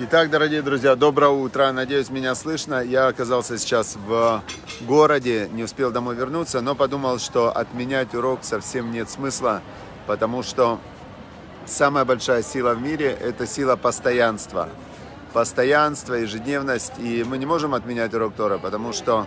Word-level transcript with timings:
Итак, 0.00 0.30
дорогие 0.30 0.62
друзья, 0.62 0.94
доброе 0.94 1.30
утро. 1.30 1.72
Надеюсь, 1.72 2.08
меня 2.08 2.36
слышно. 2.36 2.84
Я 2.84 3.08
оказался 3.08 3.58
сейчас 3.58 3.96
в 3.96 4.44
городе, 4.82 5.48
не 5.52 5.64
успел 5.64 5.90
домой 5.90 6.14
вернуться, 6.14 6.60
но 6.60 6.76
подумал, 6.76 7.18
что 7.18 7.50
отменять 7.50 8.14
урок 8.14 8.44
совсем 8.44 8.92
нет 8.92 9.10
смысла, 9.10 9.60
потому 10.06 10.44
что 10.44 10.78
самая 11.66 12.04
большая 12.04 12.44
сила 12.44 12.74
в 12.74 12.80
мире– 12.80 13.06
это 13.20 13.44
сила 13.44 13.74
постоянства. 13.74 14.68
Постоянство, 15.32 16.14
ежедневность. 16.14 16.92
И 16.98 17.24
мы 17.24 17.36
не 17.36 17.46
можем 17.46 17.74
отменять 17.74 18.14
урок 18.14 18.34
Тора, 18.34 18.58
потому 18.58 18.92
что 18.92 19.26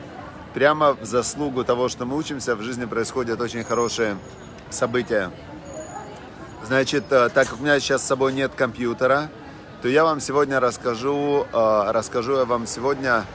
прямо 0.54 0.94
в 0.94 1.04
заслугу 1.04 1.66
того, 1.66 1.90
что 1.90 2.06
мы 2.06 2.16
учимся, 2.16 2.56
в 2.56 2.62
жизни 2.62 2.86
происходят 2.86 3.42
очень 3.42 3.66
хорошие 3.66 4.18
события. 4.70 5.32
Значит, 6.64 7.12
э, 7.12 7.28
так 7.28 7.50
как 7.50 7.60
у 7.60 7.62
меня 7.62 7.78
сейчас 7.82 8.04
с 8.04 8.08
собой 8.08 8.32
нет 8.32 8.54
компьютера– 8.56 9.30
то 9.82 9.88
я 9.88 10.04
вам 10.04 10.20
сегодня 10.20 10.59
расскажу, 10.59 11.47
э, 11.52 11.92
расскажу 11.92 12.37
я 12.37 12.46
вам 12.46 12.68
сегодня, 12.68 13.25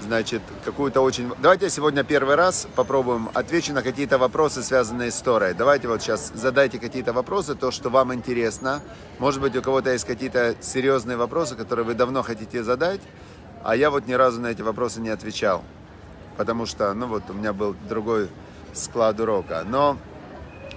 значит, 0.00 0.40
какую-то 0.64 1.00
очень... 1.00 1.32
Давайте 1.38 1.68
сегодня 1.68 2.04
первый 2.04 2.36
раз 2.36 2.68
попробуем, 2.76 3.28
отвечу 3.34 3.72
на 3.72 3.82
какие-то 3.82 4.16
вопросы, 4.16 4.62
связанные 4.62 5.10
с 5.10 5.20
Торой. 5.20 5.52
Давайте 5.54 5.88
вот 5.88 6.00
сейчас 6.02 6.30
задайте 6.32 6.78
какие-то 6.78 7.12
вопросы, 7.12 7.56
то, 7.56 7.72
что 7.72 7.90
вам 7.90 8.14
интересно. 8.14 8.82
Может 9.18 9.40
быть, 9.40 9.56
у 9.56 9.62
кого-то 9.62 9.90
есть 9.90 10.04
какие-то 10.04 10.54
серьезные 10.60 11.16
вопросы, 11.16 11.56
которые 11.56 11.84
вы 11.84 11.94
давно 11.94 12.22
хотите 12.22 12.62
задать, 12.62 13.00
а 13.64 13.74
я 13.74 13.90
вот 13.90 14.06
ни 14.06 14.12
разу 14.12 14.40
на 14.40 14.48
эти 14.48 14.62
вопросы 14.62 15.00
не 15.00 15.10
отвечал. 15.10 15.64
Потому 16.36 16.66
что, 16.66 16.94
ну 16.94 17.08
вот, 17.08 17.24
у 17.30 17.32
меня 17.32 17.52
был 17.52 17.74
другой 17.88 18.28
склад 18.74 19.18
урока. 19.18 19.64
Но 19.66 19.98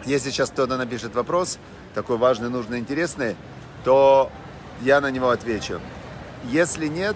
если 0.06 0.32
сейчас 0.32 0.50
кто-то 0.50 0.76
напишет 0.76 1.14
вопрос, 1.14 1.60
такой 1.94 2.18
важный, 2.18 2.50
нужный, 2.50 2.80
интересный, 2.80 3.36
то 3.84 4.32
я 4.82 5.02
на 5.02 5.12
него 5.12 5.30
отвечу. 5.30 5.80
Если 6.46 6.88
нет, 6.88 7.16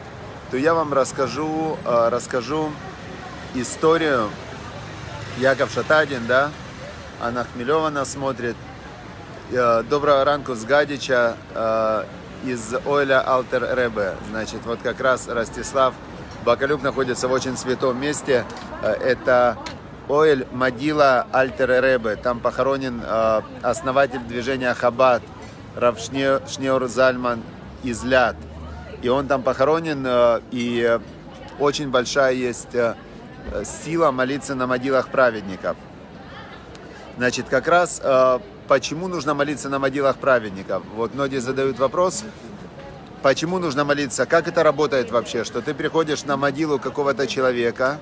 то 0.52 0.58
я 0.58 0.74
вам 0.74 0.94
расскажу, 0.94 1.78
э, 1.86 2.10
расскажу 2.10 2.72
историю 3.56 4.30
Яков 5.38 5.72
Шатадин, 5.72 6.28
да, 6.28 6.52
Анна 7.22 7.46
Хмелева 7.46 7.90
нас 7.90 8.12
смотрит. 8.12 8.56
Э, 9.52 9.84
доброго 9.90 10.26
ранку 10.26 10.56
с 10.56 10.64
Гадича 10.66 11.38
э, 11.54 12.04
из 12.46 12.74
Ойля 12.86 13.22
Алтер 13.22 13.64
Ребе. 13.76 14.16
Значит, 14.30 14.60
вот 14.66 14.80
как 14.84 15.00
раз 15.00 15.28
Ростислав 15.28 15.94
Бакалюк 16.44 16.82
находится 16.82 17.28
в 17.28 17.32
очень 17.32 17.56
святом 17.56 18.00
месте. 18.02 18.46
Это 18.82 19.58
Оэль 20.10 20.46
Мадила 20.52 21.26
Альтер 21.32 21.70
Ребе. 21.82 22.18
Там 22.18 22.42
похоронен 22.42 23.02
основатель 23.62 24.20
движения 24.20 24.74
Хабад 24.74 25.22
Равшнеор 25.76 26.88
Зальман 26.88 27.42
из 27.84 28.04
Ляд. 28.04 28.36
И 29.02 29.10
он 29.10 29.28
там 29.28 29.44
похоронен, 29.44 30.04
э, 30.06 30.40
и 30.52 31.00
очень 31.60 31.90
большая 31.90 32.34
есть 32.34 32.74
э, 32.74 32.96
сила 33.66 34.12
молиться 34.12 34.56
на 34.56 34.66
могилах 34.66 35.10
праведников. 35.10 35.76
Значит, 37.18 37.48
как 37.50 37.68
раз 37.68 38.00
э, 38.02 38.40
почему 38.68 39.08
нужно 39.08 39.34
молиться 39.34 39.70
на 39.70 39.80
могилах 39.80 40.18
праведников? 40.18 40.84
Вот 40.96 41.14
многие 41.14 41.40
задают 41.40 41.80
вопрос, 41.80 42.24
почему 43.22 43.60
нужно 43.60 43.84
молиться, 43.84 44.26
как 44.26 44.48
это 44.48 44.64
работает 44.64 45.12
вообще, 45.12 45.44
что 45.44 45.62
ты 45.62 45.74
приходишь 45.74 46.24
на 46.24 46.38
могилу 46.38 46.80
какого-то 46.80 47.28
человека, 47.28 48.00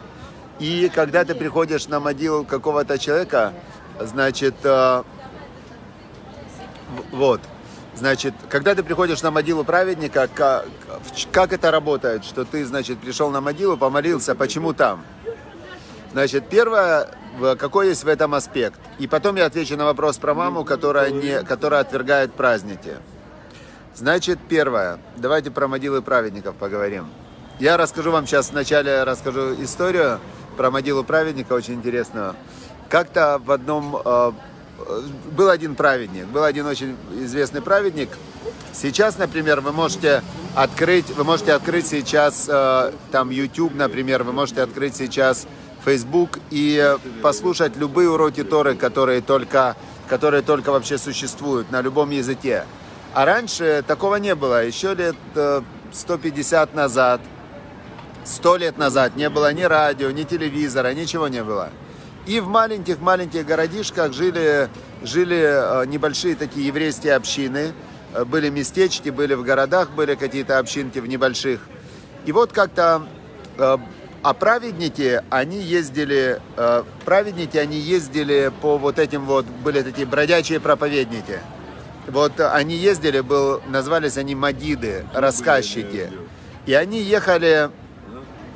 и 0.59 0.91
когда 0.93 1.25
ты 1.25 1.33
приходишь 1.33 1.87
на 1.87 1.99
могилу 1.99 2.45
какого-то 2.45 2.99
человека, 2.99 3.53
значит, 3.99 4.53
вот, 7.11 7.41
Значит, 7.93 8.33
когда 8.49 8.73
ты 8.73 8.83
приходишь 8.83 9.21
на 9.21 9.31
могилу 9.31 9.63
праведника, 9.63 10.29
как, 10.33 10.65
как 11.31 11.51
это 11.53 11.71
работает? 11.71 12.23
Что 12.23 12.45
ты, 12.45 12.65
значит, 12.65 12.99
пришел 12.99 13.29
на 13.29 13.41
могилу, 13.41 13.77
помолился, 13.77 14.33
почему 14.33 14.73
там? 14.73 15.03
Значит, 16.13 16.47
первое, 16.49 17.09
какой 17.57 17.89
есть 17.89 18.03
в 18.03 18.07
этом 18.07 18.33
аспект? 18.33 18.79
И 18.99 19.07
потом 19.07 19.35
я 19.35 19.45
отвечу 19.45 19.75
на 19.75 19.85
вопрос 19.85 20.17
про 20.17 20.33
маму, 20.33 20.63
которая, 20.63 21.09
не, 21.11 21.43
которая 21.43 21.81
отвергает 21.81 22.33
праздники. 22.33 22.95
Значит, 23.93 24.39
первое, 24.47 24.99
давайте 25.17 25.51
про 25.51 25.67
могилы 25.67 26.01
праведников 26.01 26.55
поговорим. 26.55 27.07
Я 27.59 27.77
расскажу 27.77 28.11
вам 28.11 28.25
сейчас, 28.25 28.51
вначале 28.51 29.03
расскажу 29.03 29.53
историю 29.61 30.19
про 30.55 30.71
могилу 30.71 31.03
праведника, 31.03 31.53
очень 31.53 31.75
интересную. 31.75 32.35
Как-то 32.89 33.39
в 33.43 33.51
одном 33.51 34.01
э, 34.03 34.31
был 35.31 35.49
один 35.49 35.75
праведник, 35.75 36.25
был 36.27 36.43
один 36.43 36.65
очень 36.65 36.95
известный 37.13 37.61
праведник. 37.61 38.09
Сейчас, 38.73 39.17
например, 39.17 39.61
вы 39.61 39.71
можете 39.71 40.23
открыть, 40.55 41.09
вы 41.09 41.23
можете 41.23 41.53
открыть 41.53 41.87
сейчас 41.87 42.47
э, 42.47 42.91
там 43.11 43.29
YouTube, 43.29 43.75
например, 43.75 44.23
вы 44.23 44.31
можете 44.31 44.61
открыть 44.61 44.95
сейчас 44.95 45.45
Facebook 45.83 46.39
и 46.51 46.95
послушать 47.21 47.75
любые 47.75 48.09
уроки 48.09 48.43
Торы, 48.43 48.75
которые 48.75 49.21
только, 49.21 49.75
которые 50.07 50.41
только 50.41 50.71
вообще 50.71 50.97
существуют 50.97 51.71
на 51.71 51.81
любом 51.81 52.11
языке. 52.11 52.65
А 53.13 53.25
раньше 53.25 53.83
такого 53.85 54.15
не 54.15 54.35
было. 54.35 54.65
Еще 54.65 54.93
лет 54.93 55.15
150 55.91 56.69
э, 56.73 56.75
назад, 56.75 57.21
100 58.23 58.57
лет 58.57 58.77
назад 58.77 59.15
не 59.15 59.29
было 59.29 59.51
ни 59.53 59.63
радио, 59.63 60.11
ни 60.11 60.23
телевизора, 60.23 60.93
ничего 60.93 61.27
не 61.27 61.43
было. 61.43 61.71
И 62.27 62.39
в 62.39 62.47
маленьких-маленьких 62.47 63.45
городишках 63.45 64.13
жили, 64.13 64.69
жили 65.01 65.41
э, 65.41 65.85
небольшие 65.87 66.35
такие 66.35 66.67
еврейские 66.67 67.15
общины. 67.15 67.73
Э, 68.13 68.25
были 68.25 68.49
местечки, 68.49 69.09
были 69.09 69.33
в 69.33 69.43
городах, 69.43 69.89
были 69.91 70.13
какие-то 70.13 70.59
общинки 70.59 70.99
в 70.99 71.07
небольших. 71.07 71.61
И 72.25 72.31
вот 72.31 72.51
как-то 72.51 73.07
э, 73.57 73.77
а 74.23 74.35
праведники, 74.35 75.23
они 75.31 75.57
ездили, 75.57 76.39
праведники, 77.05 77.57
они 77.57 77.77
ездили 77.77 78.51
по 78.61 78.77
вот 78.77 78.99
этим 78.99 79.25
вот, 79.25 79.47
были 79.47 79.81
такие 79.81 80.05
бродячие 80.05 80.59
проповедники. 80.59 81.39
Вот 82.05 82.39
они 82.39 82.75
ездили, 82.75 83.21
был, 83.21 83.63
назвались 83.67 84.17
они 84.17 84.35
мадиды, 84.35 85.07
рассказчики. 85.11 86.11
И 86.67 86.75
они 86.75 87.01
ехали, 87.01 87.71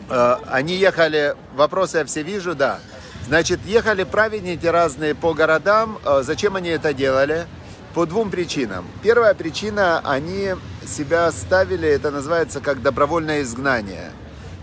они 0.08 0.76
ехали, 0.76 1.36
вопросы 1.56 1.97
я 1.97 2.06
все 2.06 2.22
вижу, 2.22 2.53
да, 2.53 2.80
Значит, 3.28 3.59
ехали 3.66 4.03
праведники 4.03 4.68
разные 4.68 5.16
по 5.16 5.34
городам. 5.34 5.97
Э, 6.06 6.22
зачем 6.24 6.56
они 6.56 6.69
это 6.69 6.94
делали? 6.94 7.47
По 7.96 8.06
двум 8.06 8.30
причинам. 8.30 8.86
Первая 9.02 9.34
причина, 9.34 10.00
они 10.03 10.53
себя 10.86 11.31
ставили, 11.31 11.88
это 11.88 12.12
называется 12.12 12.59
как 12.59 12.84
добровольное 12.84 13.41
изгнание. 13.41 14.12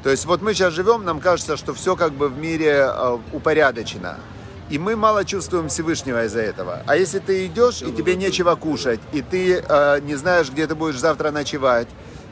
То 0.04 0.10
есть 0.10 0.26
вот 0.26 0.42
мы 0.42 0.54
сейчас 0.54 0.74
живем, 0.74 1.04
нам 1.04 1.18
кажется, 1.18 1.56
что 1.56 1.74
все 1.74 1.96
как 1.96 2.12
бы 2.12 2.28
в 2.28 2.38
мире 2.38 2.86
э, 2.88 3.18
упорядочено. 3.32 4.18
И 4.70 4.78
мы 4.78 4.94
мало 4.94 5.24
чувствуем 5.24 5.68
Всевышнего 5.68 6.24
из-за 6.26 6.42
этого. 6.42 6.82
А 6.86 6.96
если 6.96 7.18
ты 7.18 7.46
идешь, 7.46 7.82
и 7.82 7.90
тебе 7.92 8.14
нечего 8.14 8.54
кушать, 8.54 9.00
и 9.12 9.22
ты 9.22 9.56
э, 9.56 10.00
не 10.02 10.14
знаешь, 10.14 10.50
где 10.50 10.68
ты 10.68 10.76
будешь 10.76 11.00
завтра 11.00 11.32
ночевать, 11.32 11.88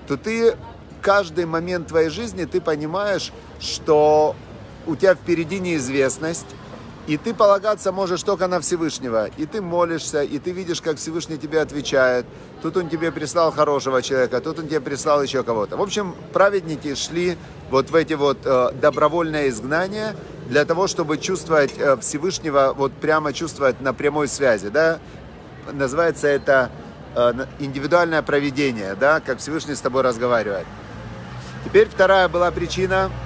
то 0.06 0.16
ты 0.16 0.54
каждый 1.02 1.46
момент 1.46 1.88
твоей 1.88 2.08
жизни 2.08 2.44
ты 2.44 2.60
понимаешь, 2.60 3.32
что 3.58 4.36
у 4.86 4.96
тебя 4.96 5.14
впереди 5.14 5.58
неизвестность, 5.60 6.46
и 7.06 7.16
ты 7.16 7.34
полагаться 7.34 7.92
можешь 7.92 8.22
только 8.22 8.46
на 8.46 8.60
Всевышнего. 8.60 9.26
И 9.36 9.46
ты 9.46 9.60
молишься, 9.60 10.22
и 10.22 10.38
ты 10.38 10.52
видишь, 10.52 10.80
как 10.80 10.98
Всевышний 10.98 11.38
тебе 11.38 11.60
отвечает. 11.60 12.26
Тут 12.62 12.76
он 12.76 12.88
тебе 12.88 13.10
прислал 13.10 13.50
хорошего 13.50 14.02
человека, 14.02 14.40
тут 14.40 14.58
он 14.58 14.68
тебе 14.68 14.80
прислал 14.80 15.22
еще 15.22 15.42
кого-то. 15.42 15.76
В 15.76 15.82
общем, 15.82 16.14
праведники 16.32 16.94
шли 16.94 17.36
вот 17.70 17.90
в 17.90 17.94
эти 17.94 18.14
вот 18.14 18.38
э, 18.44 18.70
добровольное 18.80 19.48
изгнание 19.48 20.14
для 20.48 20.64
того, 20.64 20.86
чтобы 20.86 21.18
чувствовать 21.18 21.72
э, 21.78 21.96
Всевышнего, 22.00 22.74
вот 22.76 22.92
прямо 22.92 23.32
чувствовать 23.32 23.80
на 23.80 23.92
прямой 23.94 24.28
связи, 24.28 24.68
да. 24.68 24.98
Называется 25.72 26.28
это 26.28 26.70
э, 27.16 27.32
индивидуальное 27.60 28.22
проведение, 28.22 28.94
да, 28.94 29.20
как 29.20 29.38
Всевышний 29.38 29.74
с 29.74 29.80
тобой 29.80 30.02
разговаривает. 30.02 30.66
Теперь 31.64 31.88
вторая 31.88 32.28
была 32.28 32.50
причина– 32.50 33.10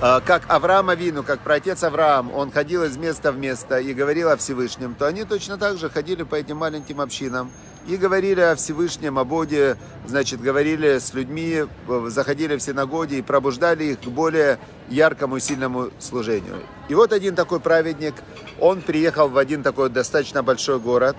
как 0.00 0.44
Авраам 0.48 0.88
Авину, 0.88 1.22
как 1.22 1.40
праотец 1.40 1.82
Авраам, 1.82 2.32
он 2.34 2.50
ходил 2.50 2.84
из 2.84 2.96
места 2.96 3.32
в 3.32 3.38
место 3.38 3.78
и 3.78 3.92
говорил 3.92 4.30
о 4.30 4.36
Всевышнем, 4.38 4.94
то 4.94 5.06
они 5.06 5.24
точно 5.24 5.58
так 5.58 5.76
же 5.76 5.90
ходили 5.90 6.22
по 6.22 6.36
этим 6.36 6.56
маленьким 6.56 7.02
общинам 7.02 7.52
и 7.86 7.98
говорили 7.98 8.40
о 8.40 8.54
Всевышнем, 8.56 9.18
о 9.18 9.24
Боге, 9.24 9.76
значит, 10.06 10.40
говорили 10.40 10.98
с 10.98 11.12
людьми, 11.12 11.64
заходили 12.06 12.56
в 12.56 12.62
синагоги 12.62 13.16
и 13.16 13.22
пробуждали 13.22 13.84
их 13.84 14.00
к 14.00 14.06
более 14.06 14.58
яркому 14.88 15.36
и 15.36 15.40
сильному 15.40 15.90
служению. 15.98 16.62
И 16.88 16.94
вот 16.94 17.12
один 17.12 17.34
такой 17.34 17.60
праведник, 17.60 18.14
он 18.58 18.80
приехал 18.80 19.28
в 19.28 19.36
один 19.36 19.62
такой 19.62 19.90
достаточно 19.90 20.42
большой 20.42 20.78
город, 20.78 21.16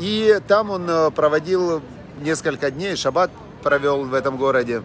и 0.00 0.40
там 0.48 0.70
он 0.70 0.90
э, 0.90 1.10
проводил 1.12 1.82
несколько 2.20 2.72
дней, 2.72 2.96
шаббат 2.96 3.30
провел 3.62 4.04
в 4.04 4.14
этом 4.14 4.36
городе, 4.36 4.82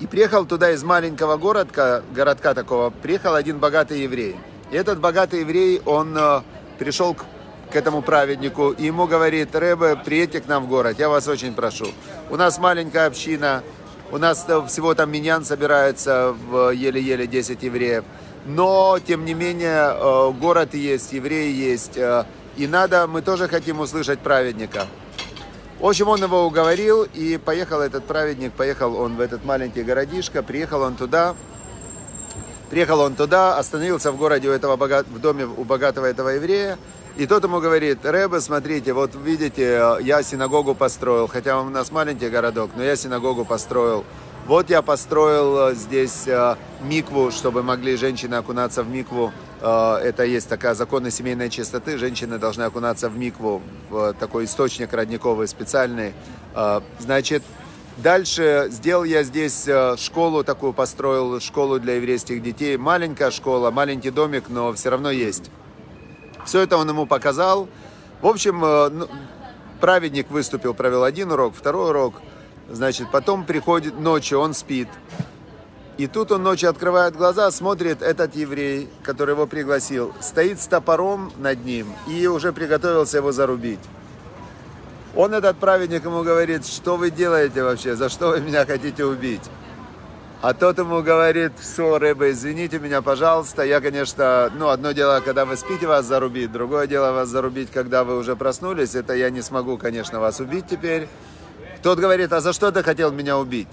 и 0.00 0.06
приехал 0.06 0.46
туда 0.46 0.72
из 0.72 0.82
маленького 0.82 1.36
городка, 1.36 2.02
городка 2.14 2.54
такого, 2.54 2.90
приехал 2.90 3.34
один 3.34 3.58
богатый 3.58 4.00
еврей. 4.00 4.36
И 4.70 4.76
этот 4.76 4.98
богатый 4.98 5.40
еврей, 5.40 5.82
он 5.84 6.16
э, 6.16 6.40
пришел 6.78 7.14
к, 7.14 7.24
к 7.70 7.76
этому 7.76 8.00
праведнику, 8.00 8.70
и 8.70 8.86
ему 8.86 9.06
говорит, 9.06 9.54
Рэбе, 9.54 9.96
приедьте 9.96 10.40
к 10.40 10.48
нам 10.48 10.64
в 10.64 10.68
город, 10.68 10.98
я 10.98 11.08
вас 11.08 11.28
очень 11.28 11.54
прошу. 11.54 11.88
У 12.30 12.36
нас 12.36 12.58
маленькая 12.58 13.06
община, 13.06 13.62
у 14.10 14.16
нас 14.16 14.46
всего 14.68 14.94
там 14.94 15.12
миньян 15.12 15.44
собирается 15.44 16.34
в 16.48 16.70
еле-еле 16.70 17.26
10 17.26 17.62
евреев. 17.62 18.04
Но, 18.46 18.98
тем 19.06 19.26
не 19.26 19.34
менее, 19.34 19.92
э, 19.92 20.30
город 20.40 20.72
есть, 20.72 21.12
евреи 21.12 21.52
есть. 21.52 21.98
Э, 21.98 22.24
и 22.56 22.66
надо, 22.66 23.06
мы 23.06 23.20
тоже 23.20 23.48
хотим 23.48 23.80
услышать 23.80 24.20
праведника. 24.20 24.86
В 25.80 25.86
общем, 25.86 26.08
он 26.08 26.22
его 26.22 26.44
уговорил, 26.44 27.04
и 27.04 27.38
поехал 27.38 27.80
этот 27.80 28.04
праведник, 28.04 28.52
поехал 28.52 28.96
он 28.96 29.16
в 29.16 29.20
этот 29.20 29.46
маленький 29.46 29.82
городишко, 29.82 30.42
приехал 30.42 30.82
он 30.82 30.94
туда, 30.94 31.34
приехал 32.68 33.00
он 33.00 33.14
туда, 33.14 33.56
остановился 33.56 34.12
в 34.12 34.18
городе 34.18 34.50
у 34.50 34.52
этого 34.52 34.76
богат, 34.76 35.06
в 35.08 35.18
доме 35.18 35.46
у 35.46 35.64
богатого 35.64 36.04
этого 36.04 36.28
еврея, 36.28 36.76
и 37.16 37.26
тот 37.26 37.44
ему 37.44 37.60
говорит, 37.60 38.04
Рэбе, 38.04 38.42
смотрите, 38.42 38.92
вот 38.92 39.14
видите, 39.14 39.96
я 40.02 40.22
синагогу 40.22 40.74
построил, 40.74 41.26
хотя 41.28 41.58
у 41.58 41.70
нас 41.70 41.90
маленький 41.90 42.28
городок, 42.28 42.72
но 42.76 42.82
я 42.82 42.94
синагогу 42.94 43.46
построил. 43.46 44.04
Вот 44.46 44.68
я 44.68 44.82
построил 44.82 45.68
э, 45.68 45.74
здесь 45.74 46.26
э, 46.26 46.56
микву, 46.82 47.30
чтобы 47.30 47.62
могли 47.62 47.96
женщины 47.96 48.34
окунаться 48.34 48.82
в 48.82 48.88
микву. 48.88 49.32
Э, 49.60 49.96
это 50.02 50.24
есть 50.24 50.48
такая 50.48 50.74
законы 50.74 51.10
семейной 51.10 51.50
чистоты. 51.50 51.98
Женщины 51.98 52.38
должны 52.38 52.62
окунаться 52.62 53.08
в 53.08 53.16
микву, 53.16 53.62
в 53.88 54.14
такой 54.14 54.44
источник 54.44 54.92
родниковый 54.92 55.48
специальный. 55.48 56.14
Значит, 56.98 57.44
дальше 57.96 58.66
сделал 58.70 59.04
я 59.04 59.22
здесь 59.22 59.68
школу 59.98 60.42
такую, 60.42 60.72
построил 60.72 61.38
школу 61.38 61.78
для 61.78 61.94
еврейских 61.94 62.42
детей. 62.42 62.76
Маленькая 62.76 63.30
школа, 63.30 63.70
маленький 63.70 64.10
домик, 64.10 64.48
но 64.48 64.72
все 64.72 64.90
равно 64.90 65.12
есть. 65.12 65.48
Все 66.44 66.60
это 66.60 66.76
он 66.76 66.88
ему 66.88 67.06
показал. 67.06 67.68
В 68.20 68.26
общем, 68.26 68.58
ну, 68.58 69.08
праведник 69.80 70.28
выступил, 70.28 70.74
провел 70.74 71.04
один 71.04 71.30
урок, 71.30 71.54
второй 71.54 71.90
урок– 71.90 72.14
Значит, 72.70 73.10
потом 73.10 73.44
приходит 73.44 73.98
ночью, 73.98 74.38
он 74.38 74.54
спит. 74.54 74.88
И 76.00 76.06
тут 76.06 76.32
он 76.32 76.42
ночью 76.42 76.70
открывает 76.70 77.14
глаза, 77.14 77.50
смотрит, 77.50 78.00
этот 78.00 78.34
еврей, 78.34 78.88
который 79.02 79.32
его 79.32 79.46
пригласил, 79.46 80.14
стоит 80.18 80.58
с 80.58 80.66
топором 80.66 81.30
над 81.36 81.62
ним 81.62 81.92
и 82.08 82.26
уже 82.26 82.54
приготовился 82.54 83.18
его 83.18 83.32
зарубить. 83.32 83.80
Он, 85.14 85.34
этот 85.34 85.58
праведник, 85.58 86.06
ему 86.06 86.22
говорит, 86.22 86.66
что 86.66 86.96
вы 86.96 87.10
делаете 87.10 87.62
вообще, 87.62 87.96
за 87.96 88.08
что 88.08 88.28
вы 88.28 88.40
меня 88.40 88.64
хотите 88.64 89.04
убить? 89.04 89.42
А 90.40 90.54
тот 90.54 90.78
ему 90.78 91.02
говорит, 91.02 91.52
все, 91.60 91.98
рыба, 91.98 92.30
извините 92.30 92.78
меня, 92.78 93.02
пожалуйста, 93.02 93.62
я, 93.62 93.82
конечно, 93.82 94.50
ну, 94.56 94.70
одно 94.70 94.92
дело, 94.92 95.20
когда 95.22 95.44
вы 95.44 95.58
спите, 95.58 95.86
вас 95.86 96.06
зарубить, 96.06 96.50
другое 96.50 96.86
дело 96.86 97.12
вас 97.12 97.28
зарубить, 97.28 97.70
когда 97.70 98.04
вы 98.04 98.16
уже 98.16 98.36
проснулись, 98.36 98.94
это 98.94 99.12
я 99.12 99.28
не 99.28 99.42
смогу, 99.42 99.76
конечно, 99.76 100.18
вас 100.18 100.40
убить 100.40 100.64
теперь. 100.66 101.08
Тот 101.82 101.98
говорит, 101.98 102.32
а 102.32 102.40
за 102.40 102.54
что 102.54 102.72
ты 102.72 102.82
хотел 102.82 103.12
меня 103.12 103.36
убить? 103.36 103.68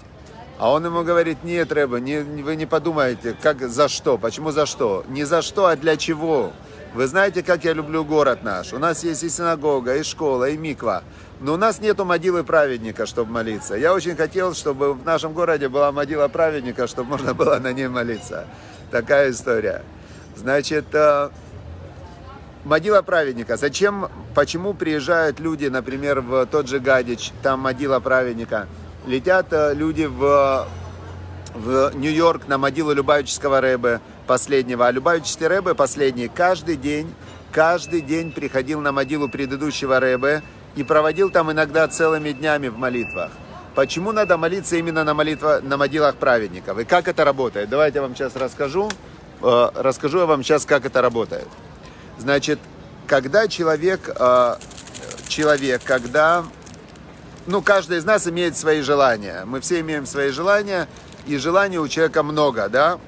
А 0.58 0.72
он 0.72 0.84
ему 0.84 1.04
говорит, 1.04 1.44
нет, 1.44 1.70
Рэба, 1.70 2.00
не, 2.00 2.18
вы 2.18 2.56
не 2.56 2.66
подумайте, 2.66 3.36
как 3.40 3.60
за 3.68 3.88
что, 3.88 4.18
почему 4.18 4.50
за 4.50 4.66
что? 4.66 5.04
Не 5.08 5.24
за 5.24 5.40
что, 5.40 5.66
а 5.66 5.76
для 5.76 5.96
чего? 5.96 6.52
Вы 6.94 7.06
знаете, 7.06 7.44
как 7.44 7.64
я 7.64 7.74
люблю 7.74 8.04
город 8.04 8.42
наш. 8.42 8.72
У 8.72 8.78
нас 8.78 9.04
есть 9.04 9.22
и 9.22 9.28
синагога, 9.28 9.96
и 9.96 10.02
школа, 10.02 10.48
и 10.48 10.56
миква. 10.56 11.04
Но 11.40 11.54
у 11.54 11.56
нас 11.56 11.80
нету 11.80 12.04
могилы 12.04 12.42
праведника, 12.42 13.06
чтобы 13.06 13.30
молиться. 13.30 13.76
Я 13.76 13.94
очень 13.94 14.16
хотел, 14.16 14.52
чтобы 14.54 14.94
в 14.94 15.04
нашем 15.04 15.32
городе 15.32 15.68
была 15.68 15.92
могила 15.92 16.26
праведника, 16.26 16.88
чтобы 16.88 17.10
можно 17.10 17.34
было 17.34 17.58
на 17.58 17.72
ней 17.72 17.86
молиться. 17.86 18.46
Такая 18.90 19.30
история. 19.30 19.82
Значит, 20.34 20.86
э, 20.92 21.30
Могила 22.64 23.02
праведника. 23.02 23.56
Зачем, 23.56 24.08
почему 24.34 24.74
приезжают 24.74 25.40
люди, 25.40 25.66
например, 25.66 26.20
в 26.20 26.44
тот 26.46 26.68
же 26.68 26.80
Гадич, 26.80 27.32
там 27.42 27.60
могила 27.60 28.00
праведника. 28.00 28.66
Летят 29.08 29.46
э, 29.52 29.72
люди 29.72 30.04
в, 30.04 30.68
в 31.54 31.92
Нью-Йорк 31.94 32.46
на 32.46 32.58
могилу 32.58 32.92
Любавического 32.92 33.62
Рэбе 33.62 34.00
последнего. 34.26 34.86
А 34.86 34.90
Любавический 34.90 35.46
Рэбе 35.46 35.74
последний 35.74 36.28
каждый 36.28 36.76
день, 36.76 37.14
каждый 37.50 38.02
день 38.02 38.32
приходил 38.32 38.80
на 38.80 38.92
могилу 38.92 39.30
предыдущего 39.30 39.98
Рэбе 39.98 40.42
и 40.76 40.84
проводил 40.84 41.30
там 41.30 41.50
иногда 41.50 41.88
целыми 41.88 42.32
днями 42.32 42.68
в 42.68 42.76
молитвах. 42.76 43.30
Почему 43.74 44.12
надо 44.12 44.36
молиться 44.36 44.76
именно 44.76 45.04
на, 45.04 45.14
молитва, 45.14 45.60
на 45.62 45.78
могилах 45.78 46.16
праведников? 46.16 46.78
И 46.78 46.84
как 46.84 47.08
это 47.08 47.24
работает? 47.24 47.70
Давайте 47.70 47.98
я 47.98 48.02
вам 48.02 48.14
сейчас 48.14 48.36
расскажу. 48.36 48.90
Э, 49.40 49.70
расскажу 49.74 50.18
я 50.18 50.26
вам 50.26 50.42
сейчас, 50.42 50.66
как 50.66 50.84
это 50.84 51.00
работает. 51.00 51.48
Значит, 52.18 52.58
когда 53.06 53.48
человек, 53.48 54.14
э, 54.14 54.56
человек, 55.28 55.80
когда, 55.82 56.44
ну, 57.48 57.62
каждый 57.62 57.96
из 57.96 58.04
нас 58.04 58.28
имеет 58.28 58.58
свои 58.58 58.82
желания. 58.82 59.44
Мы 59.46 59.60
все 59.60 59.80
имеем 59.80 60.04
свои 60.04 60.30
желания, 60.30 60.86
и 61.26 61.38
желаний 61.38 61.78
у 61.78 61.88
человека 61.88 62.22
много, 62.22 62.68
да? 62.68 62.98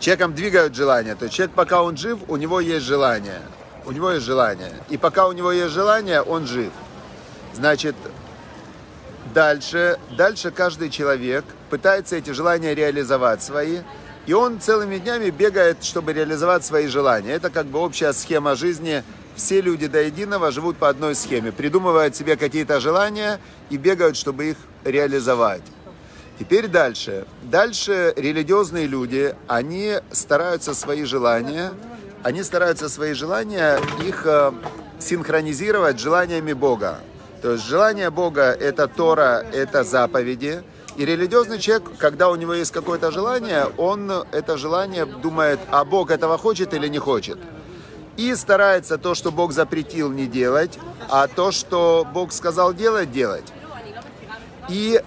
Человеком 0.00 0.34
двигают 0.34 0.74
желания. 0.74 1.14
То 1.14 1.24
есть 1.24 1.34
человек, 1.34 1.54
пока 1.54 1.82
он 1.82 1.96
жив, 1.96 2.18
у 2.28 2.36
него 2.36 2.60
есть 2.60 2.84
желание. 2.84 3.40
У 3.86 3.92
него 3.92 4.10
есть 4.10 4.26
желание. 4.26 4.72
И 4.90 4.98
пока 4.98 5.28
у 5.28 5.32
него 5.32 5.50
есть 5.50 5.72
желание, 5.72 6.20
он 6.20 6.46
жив. 6.46 6.70
Значит, 7.54 7.96
дальше, 9.32 9.98
дальше 10.18 10.50
каждый 10.50 10.90
человек 10.90 11.46
пытается 11.70 12.16
эти 12.16 12.30
желания 12.30 12.74
реализовать 12.74 13.42
свои. 13.42 13.78
И 14.26 14.34
он 14.34 14.60
целыми 14.60 14.98
днями 14.98 15.30
бегает, 15.30 15.82
чтобы 15.82 16.12
реализовать 16.12 16.66
свои 16.66 16.86
желания. 16.86 17.32
Это 17.32 17.48
как 17.48 17.64
бы 17.64 17.78
общая 17.78 18.12
схема 18.12 18.56
жизни. 18.56 19.02
Все 19.36 19.60
люди 19.60 19.86
до 19.86 20.02
единого 20.02 20.50
живут 20.50 20.78
по 20.78 20.88
одной 20.88 21.14
схеме. 21.14 21.52
Придумывают 21.52 22.16
себе 22.16 22.36
какие-то 22.36 22.80
желания 22.80 23.38
и 23.68 23.76
бегают, 23.76 24.16
чтобы 24.16 24.46
их 24.46 24.56
реализовать. 24.82 25.62
Теперь 26.38 26.68
дальше. 26.68 27.26
Дальше 27.42 28.14
религиозные 28.16 28.86
люди, 28.86 29.34
они 29.46 29.98
стараются 30.10 30.74
свои 30.74 31.04
желания, 31.04 31.72
они 32.22 32.42
стараются 32.42 32.88
свои 32.88 33.12
желания, 33.12 33.78
их 34.02 34.22
э, 34.24 34.52
синхронизировать 34.98 36.00
желаниями 36.00 36.54
Бога. 36.54 36.98
То 37.42 37.52
есть 37.52 37.64
желание 37.64 38.10
Бога– 38.10 38.56
это 38.60 38.88
Тора, 38.88 39.46
это 39.52 39.84
заповеди– 39.84 40.62
и 40.96 41.04
религиозный 41.04 41.58
человек, 41.58 41.90
когда 41.98 42.30
у 42.30 42.36
него 42.36 42.54
есть 42.54 42.72
какое-то 42.72 43.10
желание, 43.10 43.66
он 43.76 44.10
это 44.10 44.56
желание 44.56 45.04
думает, 45.04 45.60
а 45.70 45.84
Бог 45.84 46.10
этого 46.10 46.38
хочет 46.38 46.72
или 46.72 46.88
не 46.88 46.98
хочет. 46.98 47.38
И 48.16 48.34
старается 48.34 48.98
то, 48.98 49.14
что 49.14 49.30
Бог 49.30 49.52
запретил, 49.52 50.10
не 50.10 50.26
делать, 50.26 50.78
а 51.08 51.26
то, 51.28 51.50
что 51.50 52.06
Бог 52.12 52.32
сказал 52.32 52.72
делать, 52.72 53.12
делать. 53.12 53.52
И 54.68 55.02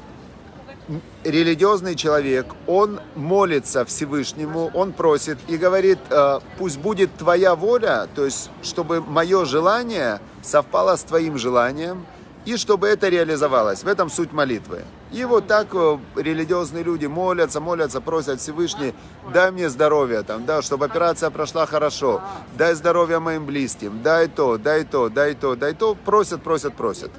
религиозный 1.24 1.96
человек, 1.96 2.48
он 2.66 3.00
молится 3.16 3.84
Всевышнему, 3.86 4.72
он 4.74 4.94
просит 4.94 5.38
и 5.48 5.58
говорит, 5.58 6.00
«Э, 6.10 6.40
пусть 6.58 6.80
будет 6.80 7.16
твоя 7.18 7.56
воля, 7.56 8.08
то 8.16 8.26
есть, 8.26 8.50
чтобы 8.64 9.02
мое 9.02 9.46
желание 9.46 10.20
совпало 10.42 10.96
с 10.96 11.04
твоим 11.04 11.38
желанием– 11.38 12.06
и 12.46 12.58
чтобы 12.58 12.88
это 12.88 13.10
реализовалось. 13.10 13.84
В 13.84 13.88
этом 13.88 14.10
суть 14.10 14.32
молитвы. 14.32 14.84
И 15.12 15.26
вот 15.26 15.48
так 15.48 15.70
э, 15.74 15.98
религиозные 16.16 16.84
люди 16.84 17.08
молятся, 17.08 17.60
молятся, 17.60 18.00
просят 18.00 18.40
Всевышний, 18.40 18.94
дай 19.34 19.52
мне 19.52 19.70
здоровье, 19.70 20.22
там, 20.22 20.46
да, 20.46 20.62
чтобы 20.62 20.86
операция 20.86 21.32
прошла 21.32 21.66
хорошо, 21.66 22.22
дай 22.56 22.76
здоровье 22.76 23.18
моим 23.20 23.46
близким, 23.46 24.04
дай 24.04 24.28
то, 24.28 24.58
дай 24.58 24.84
то, 24.84 25.10
дай 25.10 25.34
то, 25.34 25.56
дай 25.56 25.74
то, 25.74 25.96
просят, 25.96 26.44
просят, 26.44 26.76
просят. 26.76 27.12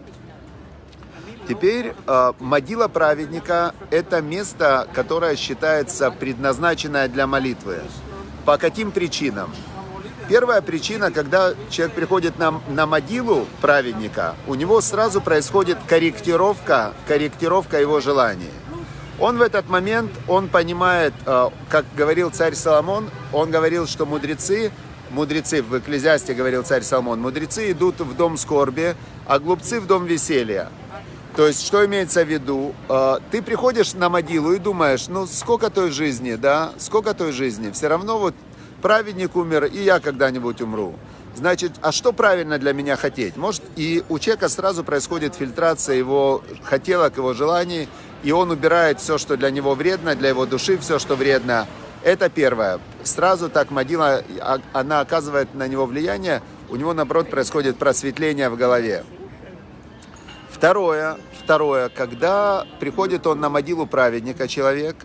Теперь 1.48 1.94
э, 2.06 2.32
могила 2.38 2.86
праведника– 2.86 3.74
это 3.90 4.22
место, 4.22 4.86
которое 4.94 5.34
считается 5.34 6.12
предназначенное 6.12 7.08
для 7.08 7.26
молитвы. 7.26 7.80
По 8.44 8.56
каким 8.56 8.92
причинам? 8.92 9.50
Первая 10.30 10.62
причина, 10.62 11.10
когда 11.10 11.54
человек 11.70 11.96
приходит 11.96 12.38
на, 12.38 12.62
на 12.68 12.86
могилу 12.86 13.48
праведника, 13.60 14.36
у 14.46 14.54
него 14.54 14.80
сразу 14.80 15.20
происходит 15.20 15.76
корректировка, 15.88 16.94
корректировка 17.08 17.80
его 17.80 17.98
желаний. 17.98 18.52
Он 19.18 19.38
в 19.38 19.42
этот 19.42 19.68
момент, 19.68 20.12
он 20.28 20.46
понимает, 20.46 21.14
э, 21.26 21.48
как 21.68 21.84
говорил 21.96 22.30
царь 22.30 22.54
Соломон, 22.54 23.10
он 23.32 23.50
говорил, 23.50 23.88
что 23.88 24.06
мудрецы, 24.06 24.70
мудрецы, 25.10 25.64
в 25.64 25.76
Экклезиасте 25.76 26.32
говорил 26.32 26.62
царь 26.62 26.82
Соломон, 26.82 27.20
мудрецы 27.20 27.72
идут 27.72 27.98
в 27.98 28.16
дом 28.16 28.36
скорби, 28.36 28.94
а 29.26 29.40
глупцы 29.40 29.80
в 29.80 29.88
дом 29.88 30.06
веселья. 30.06 30.68
То 31.34 31.48
есть, 31.48 31.66
что 31.66 31.84
имеется 31.84 32.24
в 32.24 32.28
виду? 32.28 32.72
Э, 32.88 33.18
ты 33.32 33.42
приходишь 33.42 33.94
на 33.94 34.08
могилу 34.08 34.52
и 34.52 34.60
думаешь, 34.60 35.08
ну, 35.08 35.26
сколько 35.26 35.70
той 35.70 35.90
жизни, 35.90 36.36
да, 36.36 36.70
сколько 36.78 37.14
той 37.14 37.32
жизни. 37.32 37.72
Все 37.72 37.88
равно 37.88 38.20
вот 38.20 38.36
праведник 38.80 39.36
умер, 39.36 39.64
и 39.64 39.78
я 39.82 40.00
когда-нибудь 40.00 40.60
умру. 40.60 40.94
Значит, 41.34 41.72
а 41.80 41.92
что 41.92 42.12
правильно 42.12 42.58
для 42.58 42.72
меня 42.72 42.96
хотеть? 42.96 43.36
Может, 43.36 43.62
и 43.76 44.02
у 44.08 44.18
человека 44.18 44.48
сразу 44.48 44.82
происходит 44.82 45.34
фильтрация 45.34 45.96
его 45.96 46.42
хотелок, 46.64 47.16
его 47.16 47.34
желаний, 47.34 47.88
и 48.22 48.32
он 48.32 48.50
убирает 48.50 49.00
все, 49.00 49.16
что 49.16 49.36
для 49.36 49.50
него 49.50 49.74
вредно, 49.74 50.14
для 50.14 50.30
его 50.30 50.44
души 50.44 50.76
все, 50.78 50.98
что 50.98 51.14
вредно. 51.14 51.66
Это 52.02 52.28
первое. 52.28 52.80
Сразу 53.02 53.48
так 53.48 53.70
могила, 53.70 54.22
а, 54.40 54.58
она 54.72 55.00
оказывает 55.00 55.54
на 55.54 55.68
него 55.68 55.86
влияние, 55.86 56.42
у 56.68 56.76
него, 56.76 56.94
наоборот, 56.94 57.30
происходит 57.30 57.76
просветление 57.76 58.48
в 58.48 58.56
голове. 58.56 59.04
Второе, 60.50 61.16
второе, 61.42 61.88
когда 61.88 62.66
приходит 62.80 63.26
он 63.26 63.40
на 63.40 63.48
могилу 63.48 63.86
праведника, 63.86 64.46
человек, 64.46 64.96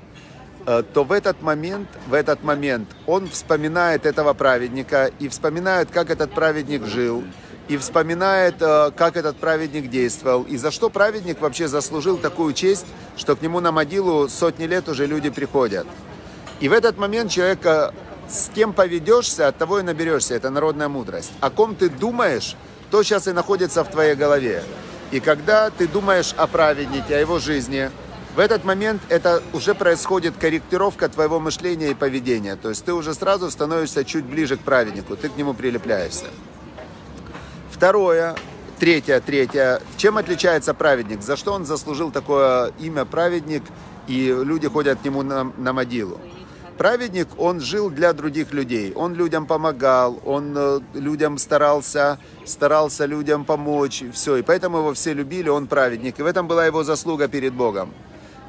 то 0.65 1.03
в 1.03 1.11
этот 1.11 1.41
момент, 1.41 1.87
в 2.07 2.13
этот 2.13 2.43
момент 2.43 2.89
он 3.05 3.29
вспоминает 3.29 4.05
этого 4.05 4.33
праведника 4.33 5.11
и 5.19 5.29
вспоминает, 5.29 5.89
как 5.91 6.09
этот 6.09 6.31
праведник 6.31 6.85
жил, 6.85 7.23
и 7.67 7.77
вспоминает, 7.77 8.55
э, 8.61 8.91
как 8.95 9.17
этот 9.17 9.37
праведник 9.37 9.89
действовал, 9.89 10.43
и 10.43 10.57
за 10.57 10.71
что 10.71 10.89
праведник 10.89 11.41
вообще 11.41 11.67
заслужил 11.67 12.17
такую 12.17 12.53
честь, 12.53 12.85
что 13.17 13.35
к 13.35 13.41
нему 13.41 13.59
на 13.59 13.71
могилу 13.71 14.29
сотни 14.29 14.65
лет 14.65 14.87
уже 14.87 15.05
люди 15.05 15.29
приходят. 15.29 15.87
И 16.59 16.69
в 16.69 16.73
этот 16.73 16.97
момент 16.97 17.31
человек, 17.31 17.65
э, 17.65 17.91
с 18.29 18.49
кем 18.53 18.73
поведешься, 18.73 19.47
от 19.47 19.57
того 19.57 19.79
и 19.79 19.83
наберешься. 19.83 20.35
Это 20.35 20.49
народная 20.49 20.87
мудрость. 20.87 21.31
О 21.41 21.49
ком 21.49 21.75
ты 21.75 21.89
думаешь, 21.89 22.55
то 22.91 23.03
сейчас 23.03 23.27
и 23.27 23.31
находится 23.31 23.83
в 23.83 23.89
твоей 23.89 24.15
голове. 24.15 24.63
И 25.11 25.19
когда 25.19 25.69
ты 25.69 25.87
думаешь 25.87 26.33
о 26.37 26.47
праведнике, 26.47 27.15
о 27.15 27.19
его 27.19 27.39
жизни, 27.39 27.91
в 28.35 28.39
этот 28.39 28.65
момент 28.65 29.01
это 29.07 29.41
уже 29.53 29.73
происходит 29.73 30.35
корректировка 30.37 31.07
твоего 31.07 31.39
мышления 31.39 31.91
и 31.91 31.93
поведения. 31.93 32.57
То 32.57 32.69
есть 32.69 32.83
ты 32.83 32.93
уже 32.93 33.13
сразу 33.13 33.49
становишься 33.49 34.03
чуть 34.03 34.25
ближе 34.25 34.57
к 34.57 34.59
праведнику, 34.59 35.15
ты 35.15 35.29
к 35.29 35.37
нему 35.37 35.53
прилепляешься. 35.53 36.25
Второе, 37.71 38.35
третье, 38.77 39.21
третье. 39.21 39.81
Чем 39.95 40.17
отличается 40.17 40.73
праведник? 40.73 41.21
За 41.21 41.37
что 41.37 41.53
он 41.53 41.65
заслужил 41.65 42.11
такое 42.11 42.73
имя 42.79 43.05
праведник, 43.05 43.63
и 44.07 44.27
люди 44.27 44.67
ходят 44.67 44.99
к 44.99 45.05
нему 45.05 45.23
на, 45.23 45.45
на 45.57 45.71
могилу? 45.71 46.19
Праведник, 46.77 47.29
он 47.37 47.61
жил 47.61 47.89
для 47.89 48.11
других 48.11 48.51
людей, 48.51 48.91
он 48.95 49.13
людям 49.13 49.45
помогал, 49.45 50.19
он 50.25 50.53
э, 50.57 50.79
людям 50.93 51.37
старался, 51.37 52.19
старался 52.43 53.05
людям 53.05 53.45
помочь, 53.45 54.03
все, 54.11 54.35
и 54.35 54.41
поэтому 54.41 54.79
его 54.79 54.93
все 54.93 55.13
любили, 55.13 55.47
он 55.47 55.67
праведник, 55.67 56.19
и 56.19 56.21
в 56.21 56.25
этом 56.25 56.49
была 56.49 56.65
его 56.65 56.83
заслуга 56.83 57.29
перед 57.29 57.53
Богом. 57.53 57.93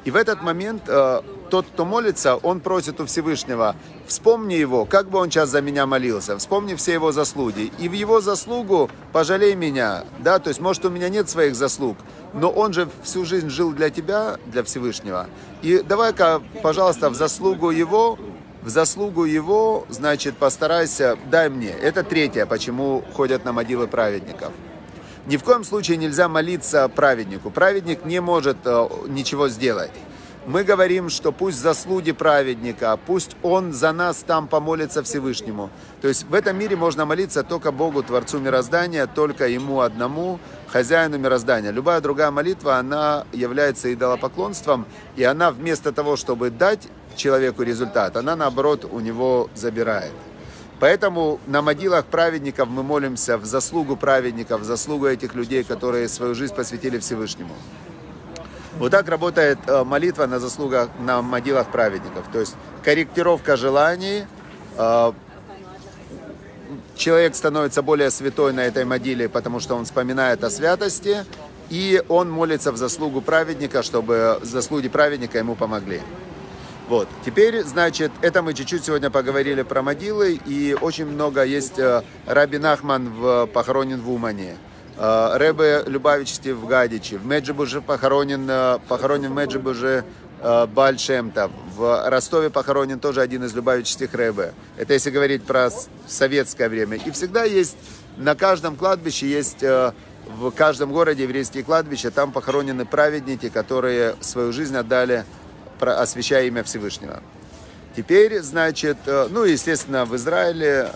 И 0.07 0.09
в 0.09 0.15
этот 0.15 0.41
момент 0.41 0.83
э, 0.87 1.21
тот, 1.49 1.65
кто 1.65 1.83
молится, 1.83 2.37
он 2.37 2.61
просит 2.61 3.01
у 3.01 3.05
Всевышнего, 3.05 3.75
вспомни 4.05 4.53
его, 4.53 4.85
как 4.85 5.09
бы 5.09 5.19
он 5.19 5.29
сейчас 5.29 5.49
за 5.49 5.61
меня 5.61 5.85
молился, 5.85 6.37
вспомни 6.37 6.75
все 6.75 6.93
его 6.93 7.11
заслуги. 7.11 7.73
И 7.77 7.89
в 7.89 7.91
его 7.91 8.21
заслугу 8.21 8.89
пожалей 9.11 9.53
меня, 9.53 10.05
да, 10.19 10.39
то 10.39 10.47
есть, 10.47 10.61
может, 10.61 10.85
у 10.85 10.89
меня 10.89 11.09
нет 11.09 11.29
своих 11.29 11.57
заслуг, 11.57 11.97
но 12.33 12.49
он 12.49 12.71
же 12.71 12.87
всю 13.03 13.25
жизнь 13.25 13.49
жил 13.49 13.73
для 13.73 13.89
тебя, 13.89 14.37
для 14.45 14.63
Всевышнего. 14.63 15.27
И 15.61 15.83
давай-ка, 15.85 16.41
пожалуйста, 16.63 17.09
в 17.09 17.15
заслугу 17.15 17.71
его, 17.71 18.17
в 18.61 18.69
заслугу 18.69 19.25
его, 19.25 19.85
значит, 19.89 20.37
постарайся, 20.37 21.17
дай 21.29 21.49
мне. 21.49 21.71
Это 21.71 22.05
третье, 22.05 22.45
почему 22.45 23.03
ходят 23.13 23.43
на 23.43 23.51
могилы 23.51 23.87
праведников. 23.87 24.53
Ни 25.27 25.35
в 25.35 25.43
коем 25.43 25.65
случае 25.65 25.97
нельзя 25.97 26.29
молиться 26.29 26.87
праведнику. 26.87 27.49
Праведник 27.51 28.05
не 28.05 28.21
может 28.21 28.59
э, 28.63 28.87
ничего 29.09 29.49
сделать. 29.49 29.91
Мы 30.45 30.63
говорим, 30.63 31.09
что 31.09 31.33
пусть 31.33 31.57
заслуги 31.57 32.13
праведника, 32.13 32.97
пусть 33.05 33.35
он 33.43 33.73
за 33.73 33.91
нас 33.91 34.23
там 34.25 34.47
помолится 34.47 35.03
Всевышнему. 35.03 35.69
То 36.01 36.07
есть 36.07 36.23
в 36.23 36.33
этом 36.33 36.57
мире 36.57 36.77
можно 36.77 37.05
молиться 37.05 37.43
только 37.43 37.73
Богу, 37.73 38.03
Творцу 38.03 38.39
мироздания, 38.39 39.05
только 39.05 39.49
Ему 39.49 39.81
одному, 39.81 40.39
хозяину 40.67 41.17
мироздания. 41.17 41.71
Любая 41.71 41.99
другая 41.99 42.31
молитва, 42.31 42.77
она 42.77 43.25
является 43.33 43.93
идолопоклонством, 43.93 44.85
и 45.17 45.23
она 45.25 45.51
вместо 45.51 45.91
того, 45.91 46.15
чтобы 46.15 46.51
дать 46.51 46.87
человеку 47.17 47.63
результат, 47.63 48.15
она 48.15 48.37
наоборот 48.37 48.87
у 48.89 49.01
него 49.01 49.49
забирает. 49.55 50.13
Поэтому 50.79 51.39
на 51.47 51.61
могилах 51.61 52.05
праведников 52.05 52.69
мы 52.69 52.83
молимся 52.83 53.37
в 53.37 53.45
заслугу 53.45 53.95
праведников, 53.95 54.61
в 54.61 54.63
заслугу 54.63 55.07
этих 55.07 55.33
людей, 55.33 55.63
которые 55.63 56.07
свою 56.07 56.35
жизнь 56.35 56.53
посвятили 56.53 56.99
Всевышнему. 56.99 57.53
Вот 58.77 58.91
так 58.91 59.09
работает 59.09 59.57
э, 59.65 59.83
молитва 59.83 60.27
на 60.27 60.39
заслугах, 60.39 60.89
на 60.99 61.23
могилах 61.23 61.71
праведников. 61.71 62.25
То 62.31 62.39
есть 62.39 62.55
корректировка 62.83 63.57
желаний, 63.57 64.25
э, 64.77 65.11
человек 66.95 67.33
становится 67.33 67.81
более 67.81 68.11
святой 68.11 68.53
на 68.53 68.59
этой 68.59 68.85
могиле, 68.85 69.29
потому 69.29 69.59
что 69.59 69.75
он 69.75 69.85
вспоминает 69.85 70.43
о 70.43 70.51
святости, 70.51 71.25
и 71.69 72.03
он 72.07 72.29
молится 72.29 72.71
в 72.71 72.77
заслугу 72.77 73.21
праведника, 73.21 73.81
чтобы 73.81 74.39
заслуги 74.43 74.89
праведника 74.89 75.39
ему 75.39 75.55
помогли. 75.55 76.01
Вот. 76.87 77.09
Теперь, 77.25 77.63
значит, 77.63 78.11
это 78.21 78.41
мы 78.41 78.53
чуть-чуть 78.53 78.85
сегодня 78.85 79.09
поговорили 79.09 79.61
про 79.63 79.81
могилы, 79.81 80.39
и 80.45 80.75
очень 80.79 81.05
много 81.05 81.43
есть 81.43 81.77
э, 81.77 82.01
Раби 82.25 82.59
Нахман 82.59 83.09
в, 83.09 83.47
похоронен 83.47 83.99
в 83.99 84.09
Умане. 84.09 84.55
Э, 84.95 85.31
Рэбе 85.35 85.83
Любавичти 85.85 86.53
в 86.53 86.65
Гадиче. 86.65 87.17
В 87.17 87.25
Меджибуже 87.25 87.81
похоронен, 87.81 88.47
э, 88.49 88.79
похоронен 88.87 89.33
в 89.33 89.35
Меджибуже 89.35 90.05
Бальшемта. 90.75 91.49
В 91.75 92.09
Ростове 92.09 92.51
похоронен 92.51 92.99
тоже 92.99 93.21
один 93.21 93.43
из 93.43 93.55
любавичских 93.55 94.13
Рэбе. 94.13 94.53
Это 94.77 94.93
если 94.93 95.09
говорить 95.09 95.43
про 95.43 95.71
советское 96.05 96.69
время. 96.69 96.97
И 96.97 97.09
всегда 97.09 97.43
есть, 97.43 97.75
на 98.17 98.35
каждом 98.35 98.75
кладбище 98.75 99.27
есть 99.27 99.63
в 99.63 100.51
каждом 100.51 100.91
городе 100.91 101.23
еврейские 101.23 101.63
кладбища, 101.63 102.11
там 102.11 102.31
похоронены 102.31 102.85
праведники, 102.85 103.49
которые 103.49 104.15
свою 104.21 104.53
жизнь 104.53 104.75
отдали 104.75 105.25
освящая 105.81 106.45
имя 106.45 106.63
Всевышнего. 106.63 107.21
Теперь, 107.95 108.41
значит, 108.41 108.97
э, 109.07 109.27
ну, 109.31 109.43
естественно, 109.43 110.05
в 110.05 110.15
Израиле, 110.15 110.91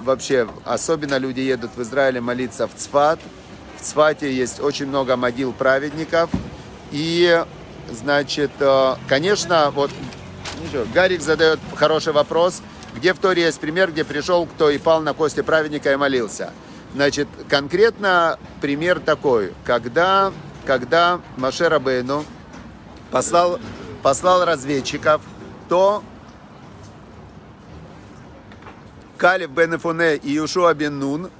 вообще, 0.00 0.48
особенно 0.64 1.18
люди 1.18 1.40
едут 1.40 1.72
в 1.76 1.82
Израиле 1.82 2.20
молиться 2.20 2.66
в 2.66 2.74
Цфат. 2.74 3.18
В 3.78 3.82
Цфате 3.82 4.32
есть 4.32 4.60
очень 4.60 4.86
много 4.86 5.16
могил 5.16 5.52
праведников. 5.52 6.30
И, 6.92 7.44
значит, 7.90 8.50
э, 8.58 8.94
конечно, 9.06 9.70
вот, 9.70 9.90
ничего, 10.64 10.84
Гарик 10.94 11.20
задает 11.20 11.60
хороший 11.74 12.12
вопрос. 12.12 12.62
Где 12.94 13.12
в 13.12 13.18
Торе 13.18 13.42
есть 13.42 13.60
пример, 13.60 13.92
где 13.92 14.04
пришел 14.04 14.46
кто 14.46 14.70
и 14.70 14.78
пал 14.78 15.00
на 15.00 15.14
кости 15.14 15.42
праведника 15.42 15.92
и 15.92 15.96
молился? 15.96 16.52
Значит, 16.94 17.28
конкретно 17.48 18.38
пример 18.60 18.98
такой, 18.98 19.52
когда, 19.64 20.32
когда 20.66 21.20
Маше 21.36 21.68
Рабейну 21.68 22.24
послал 23.10 23.60
послал 24.02 24.44
разведчиков, 24.44 25.22
то 25.68 26.02
Калиб 29.16 29.50
бен 29.50 29.76
Эфуне 29.76 30.16
и 30.16 30.30
Юшуа 30.32 30.74
бен 30.74 30.98
Нун 30.98 31.30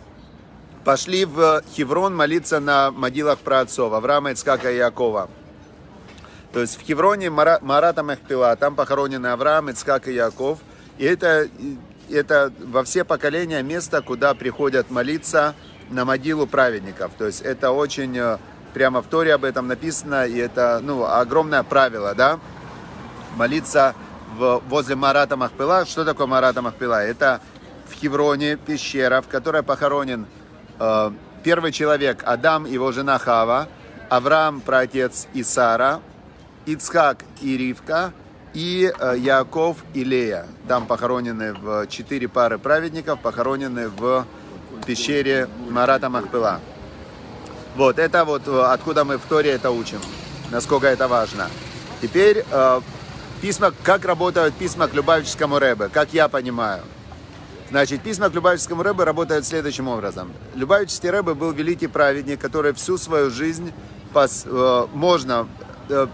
пошли 0.84 1.24
в 1.24 1.62
Хеврон 1.74 2.14
молиться 2.14 2.60
на 2.60 2.90
могилах 2.90 3.38
праотцов 3.38 3.92
Авраама, 3.92 4.32
Ицкака 4.32 4.70
и 4.70 4.76
Якова. 4.76 5.30
То 6.52 6.60
есть 6.60 6.80
в 6.80 6.84
Хевроне 6.84 7.30
Марата 7.30 8.02
Мехпила, 8.02 8.56
там 8.56 8.74
похоронены 8.74 9.28
Авраам, 9.28 9.70
Ицкак 9.70 10.08
и 10.08 10.14
Яков. 10.14 10.58
И 10.98 11.04
это, 11.04 11.48
это 12.10 12.52
во 12.58 12.82
все 12.82 13.04
поколения 13.04 13.62
место, 13.62 14.02
куда 14.02 14.34
приходят 14.34 14.90
молиться 14.90 15.54
на 15.90 16.04
могилу 16.04 16.46
праведников. 16.46 17.12
То 17.16 17.26
есть 17.26 17.40
это 17.42 17.70
очень 17.70 18.16
э, 18.18 18.38
Прямо 18.72 19.02
в 19.02 19.06
Торе 19.06 19.34
об 19.34 19.44
этом 19.44 19.66
написано, 19.66 20.26
и 20.26 20.36
это 20.36 20.80
ну, 20.82 21.04
огромное 21.04 21.62
правило, 21.62 22.14
да? 22.14 22.38
Молиться 23.36 23.94
в, 24.36 24.62
возле 24.68 24.94
Марата 24.94 25.36
Махпила. 25.36 25.84
Что 25.86 26.04
такое 26.04 26.26
Марата 26.26 26.62
Махпила? 26.62 27.02
Это 27.02 27.40
в 27.88 27.94
Хевроне 27.94 28.56
пещера, 28.56 29.20
в 29.20 29.28
которой 29.28 29.62
похоронен 29.62 30.26
э, 30.78 31.10
первый 31.42 31.72
человек 31.72 32.22
Адам, 32.24 32.64
его 32.64 32.92
жена 32.92 33.18
Хава, 33.18 33.68
Авраам, 34.08 34.60
праотец 34.60 35.26
и 35.34 35.42
Сара, 35.42 36.00
Ицхак 36.66 37.24
и 37.40 37.56
Ривка, 37.56 38.12
и 38.54 38.92
э, 38.96 39.14
Яков 39.18 39.78
и 39.94 40.04
Лея. 40.04 40.46
Там 40.68 40.86
похоронены 40.86 41.54
в 41.54 41.86
четыре 41.88 42.28
пары 42.28 42.58
праведников, 42.58 43.20
похоронены 43.20 43.88
в 43.88 44.26
пещере 44.86 45.48
Марата 45.68 46.08
Махпила. 46.08 46.60
Вот, 47.80 47.98
это 47.98 48.26
вот 48.26 48.46
э, 48.46 48.62
откуда 48.64 49.06
мы 49.06 49.16
в 49.16 49.22
Торе 49.22 49.52
это 49.52 49.70
учим, 49.70 50.00
насколько 50.50 50.86
это 50.86 51.08
важно. 51.08 51.48
Теперь 52.02 52.44
э, 52.50 52.80
письма, 53.40 53.72
как 53.82 54.04
работают 54.04 54.54
письма 54.54 54.86
к 54.86 54.92
Любавическому 54.92 55.58
Рэбе, 55.58 55.88
как 55.88 56.12
я 56.12 56.28
понимаю. 56.28 56.82
Значит, 57.70 58.02
письма 58.02 58.28
к 58.28 58.34
Любавическому 58.34 58.82
Рэбе 58.82 59.04
работают 59.04 59.46
следующим 59.46 59.88
образом. 59.88 60.30
Любавический 60.54 61.08
Рэбе 61.08 61.32
был 61.32 61.52
великий 61.52 61.86
праведник, 61.86 62.38
который 62.38 62.74
всю 62.74 62.98
свою 62.98 63.30
жизнь 63.30 63.72
пос, 64.12 64.42
э, 64.44 64.86
можно... 64.92 65.48
Э, 65.88 66.06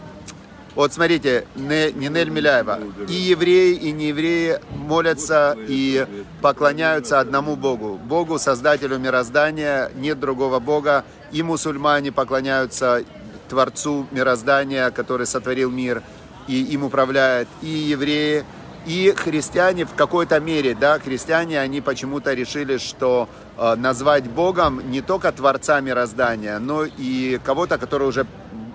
вот 0.76 0.92
смотрите, 0.92 1.46
не, 1.56 1.90
Нинель 1.92 2.28
Миляева. 2.28 2.78
И 3.08 3.14
евреи, 3.14 3.74
и 3.74 3.92
неевреи 3.92 4.60
молятся 4.70 5.56
и 5.66 6.06
поклоняются 6.42 7.18
одному 7.18 7.56
Богу. 7.56 7.96
Богу, 7.96 8.38
Создателю 8.38 8.98
мироздания, 8.98 9.90
нет 9.96 10.20
другого 10.20 10.60
Бога 10.60 11.04
и 11.32 11.42
мусульмане 11.42 12.12
поклоняются 12.12 13.02
Творцу 13.48 14.06
мироздания, 14.10 14.90
который 14.90 15.26
сотворил 15.26 15.70
мир 15.70 16.02
и 16.46 16.62
им 16.62 16.84
управляет, 16.84 17.48
и 17.62 17.68
евреи, 17.68 18.44
И 18.86 19.12
христиане 19.16 19.84
в 19.84 19.94
какой-то 19.94 20.38
мере, 20.38 20.76
да, 20.76 21.00
христиане, 21.00 21.60
они 21.60 21.80
почему-то 21.80 22.34
решили, 22.34 22.78
что 22.78 23.28
э, 23.58 23.74
назвать 23.74 24.30
Богом 24.30 24.80
не 24.92 25.00
только 25.00 25.32
Творца 25.32 25.80
мироздания, 25.80 26.60
но 26.60 26.84
и 26.84 27.40
кого-то, 27.44 27.78
который 27.78 28.06
уже, 28.06 28.26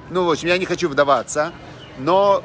ну, 0.09 0.25
в 0.25 0.31
общем, 0.31 0.49
я 0.49 0.57
не 0.57 0.65
хочу 0.65 0.89
вдаваться, 0.89 1.53
но 1.97 2.43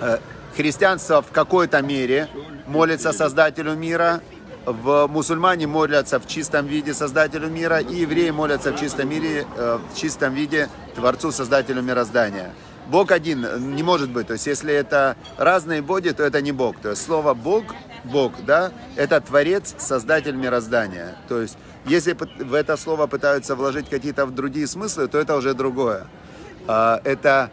э, 0.00 0.18
христианство 0.56 1.22
в 1.22 1.30
какой-то 1.30 1.82
мере 1.82 2.28
молится 2.66 3.12
Создателю 3.12 3.74
мира, 3.74 4.20
в 4.64 5.08
мусульмане 5.08 5.66
молятся 5.66 6.20
в 6.20 6.26
чистом 6.26 6.66
виде 6.66 6.94
Создателю 6.94 7.48
мира, 7.48 7.78
и 7.78 7.96
евреи 7.96 8.30
молятся 8.30 8.72
в 8.72 8.78
чистом, 8.78 9.08
мире, 9.08 9.46
э, 9.56 9.78
в 9.92 9.96
чистом 9.98 10.34
виде 10.34 10.68
Творцу, 10.94 11.32
Создателю 11.32 11.82
мироздания. 11.82 12.52
Бог 12.86 13.10
один 13.10 13.74
не 13.74 13.82
может 13.82 14.10
быть. 14.10 14.26
То 14.26 14.34
есть, 14.34 14.46
если 14.46 14.72
это 14.72 15.16
разные 15.36 15.82
боги, 15.82 16.10
то 16.10 16.22
это 16.22 16.40
не 16.40 16.52
Бог. 16.52 16.76
То 16.78 16.90
есть, 16.90 17.04
слово 17.04 17.34
Бог, 17.34 17.64
Бог, 18.04 18.32
да, 18.44 18.72
это 18.96 19.20
Творец, 19.20 19.74
Создатель 19.78 20.34
мироздания. 20.34 21.16
То 21.28 21.40
есть, 21.40 21.56
если 21.86 22.12
в 22.12 22.54
это 22.54 22.76
слово 22.76 23.06
пытаются 23.06 23.54
вложить 23.56 23.88
какие-то 23.88 24.26
другие 24.26 24.66
смыслы, 24.66 25.08
то 25.08 25.18
это 25.18 25.36
уже 25.36 25.54
другое. 25.54 26.06
А, 26.68 27.00
это 27.04 27.50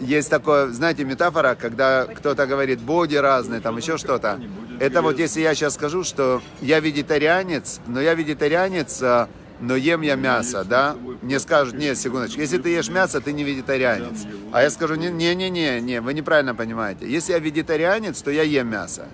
есть 0.00 0.30
такое, 0.30 0.68
знаете, 0.68 1.04
метафора, 1.04 1.54
когда 1.54 2.06
кто-то 2.06 2.46
говорит, 2.46 2.80
боги 2.80 3.16
разные, 3.16 3.60
там 3.60 3.76
еще 3.76 3.96
что-то. 3.96 4.40
Это 4.78 5.02
вот 5.02 5.18
если 5.18 5.40
я 5.40 5.54
сейчас 5.54 5.74
скажу, 5.74 6.04
что 6.04 6.42
я 6.60 6.80
вегетарианец, 6.80 7.80
но 7.86 8.00
я 8.00 8.14
вегетарианец 8.14 9.00
а, 9.02 9.28
но 9.60 9.74
ем 9.74 10.02
я 10.02 10.16
мясо, 10.16 10.64
да? 10.64 10.96
Мне 11.22 11.40
скажут, 11.40 11.74
нет, 11.74 11.96
секундочку, 11.96 12.40
если 12.40 12.58
ты 12.58 12.70
ешь 12.70 12.88
мясо, 12.88 13.20
ты 13.20 13.32
не 13.32 13.42
вегетарианец. 13.42 14.26
А 14.52 14.62
я 14.62 14.70
скажу, 14.70 14.96
не-не-не, 14.96 15.80
не, 15.80 16.00
вы 16.00 16.14
неправильно 16.14 16.54
понимаете. 16.54 17.10
Если 17.10 17.32
я 17.32 17.38
вегетарианец, 17.38 18.20
то 18.20 18.30
я 18.30 18.42
ем 18.42 18.68
мясо. 18.68 19.06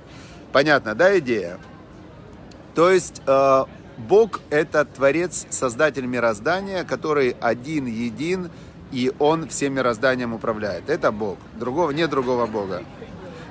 Понятно, 0.52 0.94
да, 0.94 1.16
идея? 1.18 1.58
То 2.74 2.90
есть 2.90 3.22
э, 3.26 3.64
Бог 3.98 4.40
это 4.50 4.84
Творец, 4.84 5.46
Создатель 5.50 6.06
мироздания, 6.06 6.84
который 6.84 7.36
один, 7.40 7.86
един, 7.86 8.50
и 8.92 9.12
Он 9.18 9.48
всем 9.48 9.74
мирозданием 9.74 10.34
управляет. 10.34 10.88
Это 10.88 11.10
Бог. 11.10 11.38
Другого, 11.58 11.90
нет 11.90 12.10
другого 12.10 12.46
Бога. 12.46 12.84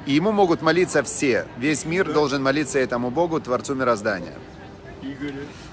И 0.05 0.13
Ему 0.13 0.31
могут 0.31 0.62
молиться 0.62 1.03
все. 1.03 1.45
Весь 1.57 1.86
мир 1.86 2.12
должен 2.12 2.41
молиться 2.41 2.79
этому 2.79 3.12
Богу, 3.12 3.39
Творцу 3.39 3.75
мироздания. 3.75 4.33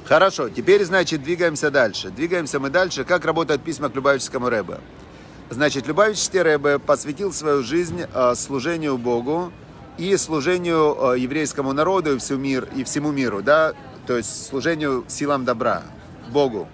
Хорошо, 0.05 0.49
теперь, 0.49 0.85
значит, 0.85 1.23
двигаемся 1.23 1.71
дальше. 1.71 2.11
Двигаемся 2.11 2.59
мы 2.59 2.71
дальше. 2.71 3.05
Как 3.05 3.25
работают 3.25 3.63
письма 3.63 3.91
к 3.91 3.95
Любавическому 3.95 4.49
Рэбе? 4.49 4.81
Значит, 5.51 5.87
Любавический 5.87 6.41
Рэбе 6.41 6.79
посвятил 6.79 7.33
свою 7.33 7.63
жизнь 7.63 8.03
э, 8.03 8.35
служению 8.35 8.97
Богу 8.99 9.53
и 9.99 10.17
служению 10.17 10.97
э, 11.13 11.19
еврейскому 11.19 11.73
народу 11.73 12.15
и 12.15 12.19
всему, 12.19 12.39
мир, 12.39 12.69
и 12.75 12.85
всему 12.85 13.13
миру, 13.13 13.43
да, 13.43 13.75
то 14.07 14.17
есть 14.17 14.47
служению 14.47 15.05
силам 15.09 15.45
добра, 15.45 15.83
Богу. 16.31 16.69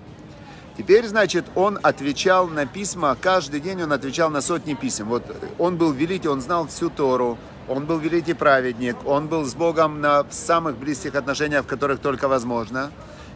Теперь, 0.76 1.06
значит, 1.06 1.44
он 1.54 1.78
отвечал 1.82 2.48
на 2.48 2.66
письма, 2.66 3.16
каждый 3.20 3.60
день 3.60 3.82
он 3.82 3.92
отвечал 3.92 4.28
на 4.30 4.40
сотни 4.40 4.74
писем. 4.74 5.08
Вот 5.08 5.22
он 5.58 5.76
был 5.76 5.92
великий, 5.92 6.28
он 6.28 6.40
знал 6.40 6.66
всю 6.66 6.90
Тору, 6.90 7.38
он 7.68 7.86
был 7.86 7.98
великий 7.98 8.34
праведник, 8.34 8.96
он 9.04 9.28
был 9.28 9.44
с 9.44 9.54
Богом 9.54 10.00
на 10.00 10.26
самых 10.30 10.76
близких 10.76 11.14
отношениях, 11.14 11.64
в 11.64 11.68
которых 11.68 12.00
только 12.00 12.26
возможно. 12.26 12.90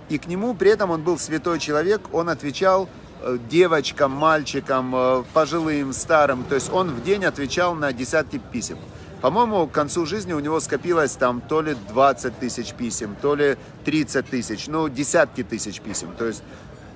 И 0.08 0.18
к 0.18 0.26
нему 0.26 0.54
при 0.54 0.70
этом 0.70 0.90
он 0.90 1.02
был 1.02 1.18
святой 1.18 1.60
человек, 1.60 2.00
он 2.12 2.28
отвечал 2.28 2.88
э, 3.22 3.38
девочкам, 3.48 4.10
мальчикам, 4.10 4.94
э, 4.96 5.22
пожилым, 5.32 5.92
старым. 5.92 6.44
То 6.44 6.56
есть 6.56 6.72
он 6.72 6.90
в 6.90 7.04
день 7.04 7.24
отвечал 7.24 7.74
на 7.76 7.92
десятки 7.92 8.38
писем. 8.38 8.78
По-моему, 9.20 9.66
к 9.66 9.72
концу 9.72 10.06
жизни 10.06 10.32
у 10.32 10.38
него 10.38 10.60
скопилось 10.60 11.12
там 11.12 11.40
то 11.40 11.60
ли 11.60 11.76
20 11.88 12.38
тысяч 12.38 12.72
писем, 12.72 13.16
то 13.20 13.34
ли 13.34 13.56
30 13.84 14.26
тысяч, 14.26 14.68
ну, 14.68 14.88
десятки 14.88 15.42
тысяч 15.42 15.80
писем. 15.80 16.14
То 16.16 16.26
есть, 16.26 16.42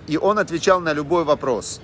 и 0.07 0.17
он 0.17 0.39
отвечал 0.39 0.81
на 0.81 0.93
любой 0.93 1.25
вопрос 1.25 1.81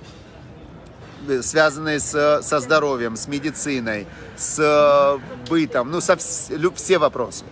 связанные 1.41 1.99
с, 1.99 2.41
со 2.41 2.59
здоровьем, 2.59 3.15
с 3.15 3.27
медициной, 3.27 4.07
с 4.37 4.57
э, 4.59 5.47
бытом, 5.49 5.91
ну, 5.91 6.01
со, 6.01 6.17
все 6.17 6.97
вопросы. 6.97 7.45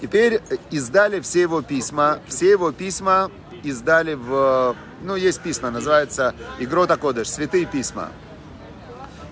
Теперь 0.00 0.40
издали 0.70 1.20
все 1.20 1.42
его 1.42 1.62
письма, 1.62 2.18
все 2.26 2.50
его 2.50 2.72
письма 2.72 3.30
издали 3.62 4.14
в, 4.14 4.74
ну, 5.02 5.14
есть 5.14 5.40
письма, 5.40 5.70
называется 5.70 6.34
Игрота 6.58 6.96
Кодыш, 6.96 7.28
святые 7.28 7.66
письма. 7.66 8.10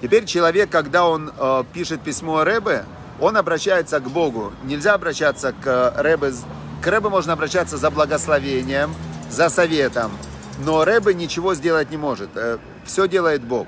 Теперь 0.00 0.24
человек, 0.24 0.70
когда 0.70 1.06
он 1.06 1.32
э, 1.36 1.64
пишет 1.72 2.02
письмо 2.02 2.44
Рэбе, 2.44 2.84
он 3.18 3.36
обращается 3.36 4.00
к 4.00 4.08
Богу. 4.08 4.52
Нельзя 4.62 4.94
обращаться 4.94 5.52
к 5.52 5.94
Рэбе, 5.96 6.32
к 6.80 6.86
Рэбе 6.86 7.08
можно 7.08 7.32
обращаться 7.32 7.76
за 7.76 7.90
благословением, 7.90 8.94
за 9.28 9.50
советом, 9.50 10.12
но 10.64 10.84
Рэбе 10.84 11.14
ничего 11.14 11.54
сделать 11.54 11.90
не 11.90 11.96
может. 11.96 12.30
Э, 12.34 12.58
все 12.84 13.08
делает 13.08 13.42
Бог. 13.42 13.66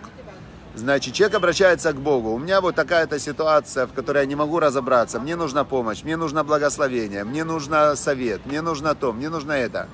Значит, 0.75 1.15
человек 1.15 1.37
обращается 1.37 1.93
к 1.93 1.97
Богу. 1.97 2.31
У 2.31 2.39
меня 2.39 2.61
вот 2.61 2.75
такая-то 2.75 3.19
ситуация, 3.19 3.87
в 3.87 3.93
которой 3.93 4.21
я 4.21 4.27
не 4.27 4.35
могу 4.35 4.59
разобраться. 4.59 5.21
Мне 5.21 5.37
нужна 5.37 5.65
помощь, 5.65 6.03
мне 6.03 6.17
нужно 6.17 6.45
благословение, 6.45 7.25
мне 7.25 7.45
нужно 7.45 7.95
совет, 7.95 8.47
мне 8.47 8.63
нужно 8.63 8.95
то, 8.95 9.13
мне 9.13 9.29
нужно 9.29 9.53
это. 9.53 9.89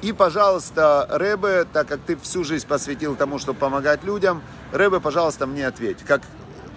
И, 0.00 0.12
пожалуйста, 0.12 1.06
Рэбе, 1.10 1.64
так 1.70 1.86
как 1.86 2.00
ты 2.00 2.16
всю 2.16 2.44
жизнь 2.44 2.66
посвятил 2.66 3.14
тому, 3.14 3.38
чтобы 3.38 3.58
помогать 3.58 4.04
людям, 4.04 4.42
Рэбе, 4.72 5.00
пожалуйста, 5.00 5.46
мне 5.46 5.66
ответь. 5.66 5.98
Как... 6.02 6.22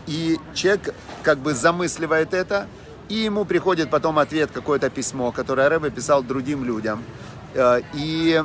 И 0.06 0.38
человек 0.54 0.94
как 1.24 1.40
бы 1.40 1.54
замысливает 1.54 2.34
это, 2.34 2.68
и 3.08 3.16
ему 3.16 3.46
приходит 3.46 3.90
потом 3.90 4.20
ответ, 4.20 4.52
какое-то 4.52 4.90
письмо, 4.90 5.32
которое 5.32 5.70
Рэбе 5.70 5.90
писал 5.90 6.24
другим 6.24 6.64
людям. 6.66 7.04
Э, 7.54 7.82
и 7.94 8.44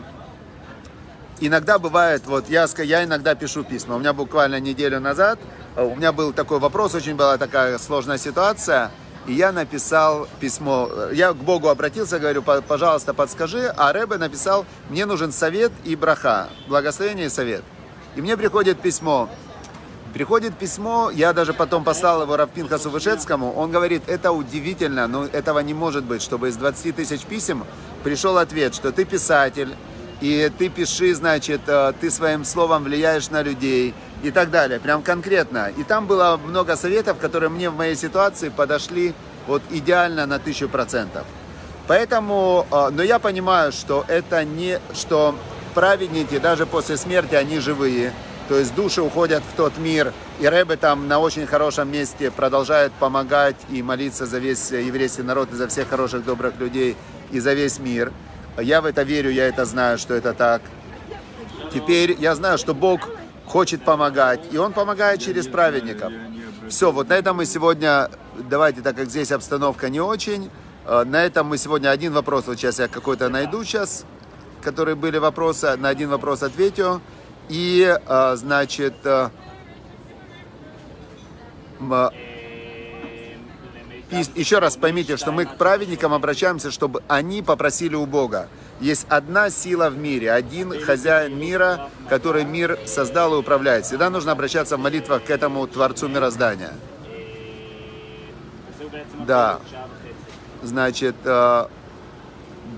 иногда 1.40 1.78
бывает, 1.78 2.22
вот 2.26 2.48
я, 2.48 2.66
я 2.78 3.04
иногда 3.04 3.34
пишу 3.34 3.64
письма. 3.64 3.96
У 3.96 3.98
меня 3.98 4.12
буквально 4.12 4.60
неделю 4.60 5.00
назад, 5.00 5.38
э, 5.76 5.82
у 5.82 5.94
меня 5.96 6.12
был 6.12 6.32
такой 6.32 6.58
вопрос, 6.58 6.94
очень 6.94 7.16
была 7.16 7.38
такая 7.38 7.78
сложная 7.78 8.18
ситуация, 8.18 8.90
и 9.26 9.32
я 9.32 9.52
написал 9.52 10.28
письмо, 10.40 10.88
я 11.12 11.32
к 11.32 11.36
Богу 11.36 11.68
обратился, 11.68 12.18
говорю, 12.18 12.42
пожалуйста, 12.42 13.14
подскажи, 13.14 13.72
а 13.76 13.92
Рэбе 13.92 14.16
написал, 14.16 14.64
мне 14.88 15.06
нужен 15.06 15.32
совет 15.32 15.72
и 15.84 15.96
браха, 15.96 16.48
благословение 16.68 17.26
и 17.26 17.30
совет. 17.30 17.62
И 18.16 18.22
мне 18.22 18.36
приходит 18.36 18.80
письмо, 18.80 19.28
Приходит 20.12 20.58
письмо, 20.58 21.12
я 21.14 21.32
даже 21.32 21.52
потом 21.52 21.84
послал 21.84 22.22
его 22.22 22.36
Равпинхасу 22.36 22.90
Вышецкому, 22.90 23.52
он 23.52 23.70
говорит, 23.70 24.02
это 24.08 24.32
удивительно, 24.32 25.06
но 25.06 25.24
этого 25.26 25.60
не 25.60 25.72
может 25.72 26.02
быть, 26.02 26.20
чтобы 26.20 26.48
из 26.48 26.56
20 26.56 26.96
тысяч 26.96 27.22
писем 27.22 27.64
пришел 28.02 28.36
ответ, 28.36 28.74
что 28.74 28.90
ты 28.90 29.04
писатель, 29.04 29.76
и 30.20 30.50
ты 30.56 30.68
пиши, 30.68 31.14
значит, 31.14 31.62
э, 31.66 31.92
ты 32.00 32.10
своим 32.10 32.44
словом 32.44 32.84
влияешь 32.84 33.30
на 33.30 33.42
людей 33.42 33.94
и 34.22 34.30
так 34.30 34.50
далее, 34.50 34.78
прям 34.78 35.02
конкретно. 35.02 35.70
И 35.76 35.82
там 35.82 36.06
было 36.06 36.38
много 36.44 36.76
советов, 36.76 37.18
которые 37.18 37.48
мне 37.48 37.70
в 37.70 37.76
моей 37.76 37.96
ситуации 37.96 38.50
подошли 38.50 39.14
вот 39.46 39.62
идеально 39.70 40.26
на 40.26 40.38
тысячу 40.38 40.68
процентов. 40.68 41.24
Поэтому, 41.86 42.66
э, 42.70 42.90
но 42.92 43.02
я 43.02 43.18
понимаю, 43.18 43.72
что 43.72 44.04
это 44.08 44.44
не, 44.44 44.78
что 44.94 45.34
праведники 45.74 46.38
даже 46.38 46.66
после 46.66 46.96
смерти, 46.96 47.34
они 47.34 47.58
живые, 47.58 48.12
то 48.48 48.58
есть 48.58 48.74
души 48.74 49.00
уходят 49.00 49.42
в 49.42 49.56
тот 49.56 49.78
мир, 49.78 50.12
и 50.40 50.46
Рэбе 50.46 50.76
там 50.76 51.08
на 51.08 51.18
очень 51.20 51.46
хорошем 51.46 51.90
месте 51.90 52.30
продолжает 52.30 52.92
помогать 52.92 53.56
и 53.70 53.80
молиться 53.82 54.26
за 54.26 54.38
весь 54.38 54.70
еврейский 54.70 55.22
народ 55.22 55.52
и 55.52 55.56
за 55.56 55.68
всех 55.68 55.88
хороших, 55.88 56.24
добрых 56.24 56.58
людей 56.58 56.96
и 57.30 57.38
за 57.38 57.54
весь 57.54 57.78
мир. 57.78 58.12
Я 58.58 58.80
в 58.80 58.86
это 58.86 59.02
верю, 59.02 59.30
я 59.30 59.46
это 59.46 59.64
знаю, 59.64 59.98
что 59.98 60.14
это 60.14 60.34
так. 60.34 60.62
Теперь 61.72 62.16
я 62.18 62.34
знаю, 62.34 62.58
что 62.58 62.74
Бог 62.74 63.08
хочет 63.46 63.84
помогать, 63.84 64.40
и 64.52 64.58
Он 64.58 64.72
помогает 64.72 65.20
через 65.20 65.46
праведников. 65.46 66.12
Все, 66.68 66.92
вот 66.92 67.08
на 67.08 67.14
этом 67.14 67.36
мы 67.36 67.46
сегодня, 67.46 68.10
давайте, 68.48 68.80
так 68.80 68.96
как 68.96 69.08
здесь 69.08 69.32
обстановка 69.32 69.88
не 69.88 70.00
очень, 70.00 70.50
э, 70.86 71.04
на 71.04 71.24
этом 71.24 71.48
мы 71.48 71.58
сегодня 71.58 71.90
один 71.90 72.12
вопрос, 72.12 72.46
вот 72.46 72.58
сейчас 72.58 72.78
я 72.78 72.88
какой-то 72.88 73.28
найду 73.28 73.64
сейчас, 73.64 74.04
которые 74.62 74.94
были 74.94 75.18
вопросы, 75.18 75.76
на 75.76 75.88
один 75.88 76.10
вопрос 76.10 76.42
ответю. 76.42 77.00
И, 77.48 77.98
э, 78.06 78.36
значит, 78.36 78.94
э, 84.10 84.22
еще 84.34 84.58
раз 84.58 84.76
поймите, 84.76 85.16
что 85.16 85.32
мы 85.32 85.44
к 85.44 85.56
праведникам 85.56 86.12
обращаемся, 86.12 86.70
чтобы 86.70 87.02
они 87.08 87.42
попросили 87.42 87.94
у 87.94 88.06
Бога. 88.06 88.48
Есть 88.80 89.06
одна 89.08 89.50
сила 89.50 89.90
в 89.90 89.98
мире, 89.98 90.32
один 90.32 90.80
хозяин 90.80 91.38
мира, 91.38 91.88
который 92.08 92.44
мир 92.44 92.78
создал 92.86 93.34
и 93.34 93.38
управляет. 93.38 93.84
Всегда 93.84 94.10
нужно 94.10 94.32
обращаться 94.32 94.76
в 94.76 94.80
молитвах 94.80 95.24
к 95.24 95.30
этому 95.30 95.66
Творцу 95.66 96.08
мироздания. 96.08 96.72
Да. 99.26 99.60
Значит, 100.62 101.16
э, 101.24 101.66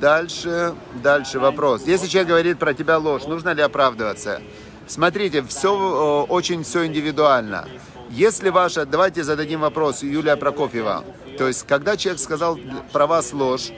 дальше, 0.00 0.74
дальше 1.02 1.38
вопрос. 1.38 1.82
Если 1.86 2.08
человек 2.08 2.28
говорит 2.28 2.58
про 2.58 2.74
тебя 2.74 2.98
ложь, 2.98 3.24
нужно 3.24 3.50
ли 3.50 3.62
оправдываться? 3.62 4.40
Смотрите, 4.86 5.42
все 5.42 6.26
очень 6.28 6.64
все 6.64 6.86
индивидуально. 6.86 7.66
Если 8.10 8.50
ваша, 8.50 8.84
давайте 8.84 9.24
зададим 9.24 9.60
вопрос 9.60 10.02
Юлия 10.02 10.36
Прокофьева. 10.36 11.02
То 11.42 11.48
есть, 11.48 11.66
когда 11.66 11.96
человек 11.96 12.22
сказал 12.22 12.56
про 12.92 13.08
вас 13.08 13.32
ложь, 13.32 13.72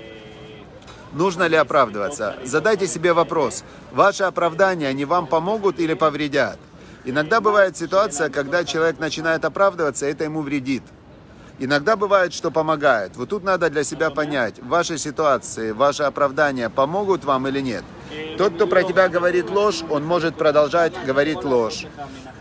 нужно 1.14 1.44
ли 1.44 1.56
оправдываться? 1.56 2.36
Задайте 2.44 2.86
себе 2.86 3.14
вопрос, 3.14 3.64
ваши 3.90 4.22
оправдания, 4.24 4.86
они 4.86 5.06
вам 5.06 5.26
помогут 5.26 5.80
или 5.80 5.94
повредят? 5.94 6.58
Иногда 7.06 7.40
бывает 7.40 7.74
ситуация, 7.74 8.28
когда 8.28 8.64
человек 8.64 8.98
начинает 8.98 9.46
оправдываться, 9.46 10.04
это 10.04 10.24
ему 10.24 10.42
вредит. 10.42 10.82
Иногда 11.58 11.96
бывает, 11.96 12.34
что 12.34 12.50
помогает. 12.50 13.16
Вот 13.16 13.30
тут 13.30 13.44
надо 13.44 13.70
для 13.70 13.82
себя 13.82 14.10
понять, 14.10 14.58
в 14.58 14.68
вашей 14.68 14.98
ситуации, 14.98 15.70
ваши 15.70 16.02
оправдания 16.02 16.68
помогут 16.68 17.24
вам 17.24 17.48
или 17.48 17.60
нет. 17.60 17.84
Тот, 18.36 18.56
кто 18.56 18.66
про 18.66 18.82
тебя 18.82 19.08
говорит 19.08 19.48
ложь, 19.48 19.82
он 19.88 20.04
может 20.04 20.36
продолжать 20.36 20.92
говорить 21.06 21.42
ложь. 21.44 21.86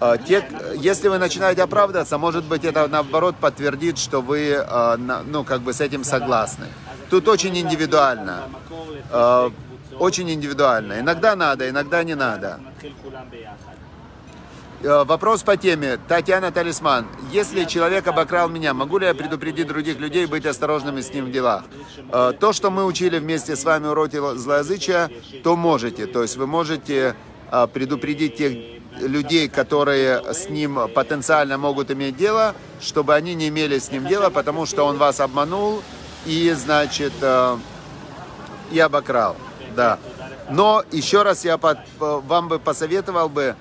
А, 0.05 0.17
те, 0.17 0.43
если 0.75 1.07
вы 1.07 1.17
начинаете 1.17 1.63
оправдываться, 1.63 2.17
может 2.17 2.43
быть, 2.43 2.65
это 2.65 2.89
наоборот 2.89 3.37
подтвердит, 3.37 3.97
что 3.97 4.21
вы 4.21 4.53
а, 4.53 4.97
ну, 4.97 5.45
как 5.45 5.61
бы 5.61 5.71
с 5.71 5.79
этим 5.79 6.03
согласны. 6.03 6.65
Тут 7.09 7.29
очень 7.29 7.57
индивидуально. 7.57 8.49
А, 9.11 9.49
очень 9.97 10.29
индивидуально. 10.29 10.99
Иногда 10.99 11.37
надо, 11.37 11.69
иногда 11.69 12.03
не 12.03 12.15
надо. 12.15 12.59
Э, 14.81 15.05
вопрос 15.05 15.43
по 15.43 15.55
теме. 15.55 15.97
Татьяна 16.09 16.51
Талисман. 16.51 17.07
Если 17.31 17.63
человек 17.63 18.05
обокрал 18.05 18.49
меня, 18.49 18.73
могу 18.73 18.97
ли 18.97 19.05
я 19.05 19.13
предупредить 19.13 19.67
других 19.67 19.99
людей 19.99 20.25
быть 20.25 20.45
осторожными 20.45 20.99
с 20.99 21.13
ним 21.13 21.27
в 21.27 21.31
делах? 21.31 21.63
Э, 22.11 22.33
то, 22.37 22.51
что 22.51 22.69
мы 22.69 22.83
учили 22.83 23.19
вместе 23.19 23.55
с 23.55 23.63
вами 23.63 23.87
уроки 23.87 24.17
злоязычия, 24.35 25.09
то 25.43 25.55
можете. 25.55 26.07
То 26.07 26.23
есть 26.23 26.35
вы 26.35 26.47
можете 26.47 27.15
э, 27.49 27.67
предупредить 27.67 28.35
тех 28.35 28.82
людей, 28.99 29.49
которые 29.49 30.33
с 30.33 30.49
ним 30.49 30.89
потенциально 30.93 31.57
могут 31.57 31.91
иметь 31.91 32.15
дело, 32.17 32.55
чтобы 32.81 33.15
они 33.15 33.35
не 33.35 33.49
имели 33.49 33.79
с 33.79 33.91
ним 33.91 34.07
дела, 34.07 34.29
потому 34.29 34.65
что 34.65 34.83
он 34.83 34.97
вас 34.97 35.19
обманул 35.19 35.81
и, 36.25 36.51
значит, 36.51 37.13
и 38.71 38.79
обокрал. 38.79 39.35
Да. 39.75 39.99
Но 40.49 40.83
еще 40.91 41.23
раз 41.23 41.45
я 41.45 41.57
под, 41.57 41.79
вам 41.99 42.47
бы 42.47 42.59
посоветовал 42.59 43.29
бы 43.29 43.55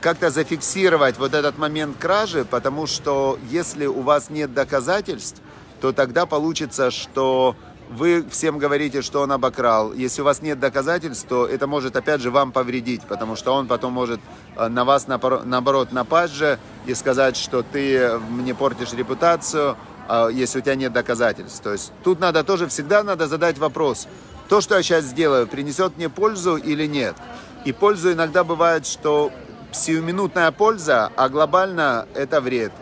как-то 0.00 0.30
зафиксировать 0.30 1.18
вот 1.18 1.32
этот 1.32 1.56
момент 1.56 1.96
кражи, 1.98 2.44
потому 2.44 2.86
что 2.86 3.38
если 3.50 3.86
у 3.86 4.00
вас 4.02 4.28
нет 4.28 4.52
доказательств, 4.52 5.40
то 5.80 5.92
тогда 5.92 6.26
получится, 6.26 6.90
что 6.90 7.56
вы 7.90 8.24
всем 8.30 8.58
говорите, 8.58 9.02
что 9.02 9.20
он 9.20 9.32
обокрал. 9.32 9.92
Если 9.92 10.22
у 10.22 10.24
вас 10.24 10.42
нет 10.42 10.60
доказательств, 10.60 11.26
то 11.28 11.46
это 11.46 11.66
может 11.66 11.96
опять 11.96 12.20
же 12.20 12.30
вам 12.30 12.52
повредить, 12.52 13.02
потому 13.02 13.34
что 13.34 13.52
он 13.52 13.66
потом 13.66 13.92
может 13.92 14.20
э, 14.56 14.68
на 14.68 14.84
вас 14.84 15.08
наоборот 15.08 15.90
напасть 15.90 16.34
же 16.34 16.58
и 16.86 16.94
сказать, 16.94 17.36
что 17.36 17.62
ты 17.62 18.18
мне 18.30 18.54
портишь 18.54 18.92
репутацию, 18.92 19.76
а 20.08 20.28
если 20.28 20.60
у 20.60 20.62
тебя 20.62 20.76
нет 20.76 20.92
доказательств. 20.92 21.60
То 21.62 21.72
есть 21.72 21.92
тут 22.04 22.20
надо 22.20 22.44
тоже 22.44 22.68
всегда 22.68 23.02
надо 23.02 23.26
задать 23.26 23.58
вопрос, 23.58 24.06
то, 24.48 24.60
что 24.60 24.76
я 24.76 24.82
сейчас 24.82 25.04
сделаю, 25.04 25.48
принесет 25.48 25.96
мне 25.96 26.08
пользу 26.08 26.56
или 26.56 26.86
нет. 26.86 27.16
И 27.64 27.72
пользу 27.72 28.12
иногда 28.12 28.44
бывает, 28.44 28.86
что 28.86 29.32
сиюминутная 29.72 30.52
польза, 30.52 31.10
а 31.16 31.28
глобально 31.28 32.06
это 32.14 32.40
вред. 32.40 32.72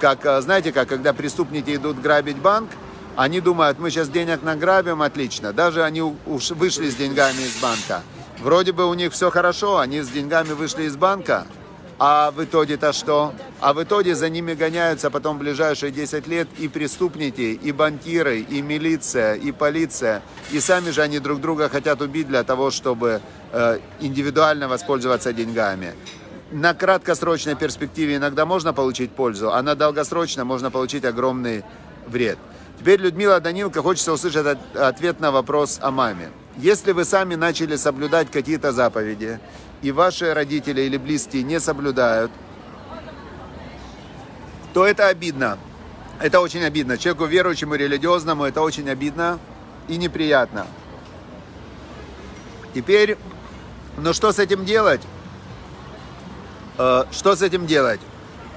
Как, 0.00 0.42
знаете, 0.42 0.70
как 0.70 0.88
когда 0.88 1.12
преступники 1.12 1.74
идут 1.74 2.00
грабить 2.00 2.38
банк, 2.38 2.70
они 3.16 3.40
думают, 3.40 3.78
мы 3.78 3.90
сейчас 3.90 4.08
денег 4.08 4.42
награбим, 4.42 5.02
отлично. 5.02 5.52
Даже 5.52 5.84
они 5.84 6.02
уж 6.02 6.50
вышли 6.50 6.88
с 6.90 6.94
деньгами 6.94 7.42
из 7.42 7.56
банка. 7.60 8.02
Вроде 8.40 8.72
бы 8.72 8.86
у 8.86 8.94
них 8.94 9.12
все 9.12 9.30
хорошо, 9.30 9.78
они 9.78 10.00
с 10.00 10.08
деньгами 10.08 10.52
вышли 10.52 10.84
из 10.84 10.96
банка, 10.96 11.46
а 11.98 12.32
в 12.32 12.42
итоге-то 12.42 12.92
что? 12.92 13.32
А 13.60 13.72
в 13.72 13.82
итоге 13.82 14.16
за 14.16 14.28
ними 14.28 14.54
гоняются 14.54 15.10
потом 15.10 15.38
ближайшие 15.38 15.92
10 15.92 16.26
лет 16.26 16.48
и 16.58 16.66
преступники, 16.66 17.58
и 17.62 17.70
банкиры, 17.70 18.40
и 18.40 18.60
милиция, 18.60 19.34
и 19.34 19.52
полиция. 19.52 20.22
И 20.50 20.58
сами 20.58 20.90
же 20.90 21.02
они 21.02 21.20
друг 21.20 21.40
друга 21.40 21.68
хотят 21.68 22.00
убить 22.00 22.26
для 22.26 22.42
того, 22.42 22.72
чтобы 22.72 23.20
Э, 23.54 23.80
индивидуально 24.00 24.66
воспользоваться 24.66 25.34
деньгами. 25.34 25.92
На 26.52 26.72
краткосрочной 26.72 27.54
перспективе 27.54 28.16
иногда 28.16 28.46
можно 28.46 28.72
получить 28.72 29.10
пользу, 29.10 29.52
а 29.52 29.60
на 29.62 29.74
долгосрочной 29.74 30.44
можно 30.44 30.70
получить 30.70 31.04
огромный 31.04 31.62
вред. 32.06 32.38
Теперь 32.82 33.00
Людмила 33.00 33.38
Данилка 33.38 33.80
хочется 33.80 34.12
услышать 34.12 34.58
ответ 34.74 35.20
на 35.20 35.30
вопрос 35.30 35.78
о 35.80 35.92
маме. 35.92 36.32
Если 36.56 36.90
вы 36.90 37.04
сами 37.04 37.36
начали 37.36 37.76
соблюдать 37.76 38.28
какие-то 38.28 38.72
заповеди, 38.72 39.38
и 39.82 39.92
ваши 39.92 40.34
родители 40.34 40.80
или 40.80 40.96
близкие 40.96 41.44
не 41.44 41.60
соблюдают, 41.60 42.32
то 44.74 44.84
это 44.84 45.06
обидно. 45.06 45.58
Это 46.18 46.40
очень 46.40 46.64
обидно. 46.64 46.98
Человеку 46.98 47.26
верующему, 47.26 47.76
религиозному 47.76 48.46
это 48.46 48.62
очень 48.62 48.90
обидно 48.90 49.38
и 49.86 49.96
неприятно. 49.96 50.66
Теперь 52.74 53.16
но 53.96 54.12
что 54.12 54.32
с 54.32 54.40
этим 54.40 54.64
делать? 54.64 55.02
Э, 56.78 57.04
что 57.12 57.36
с 57.36 57.42
этим 57.42 57.64
делать? 57.68 58.00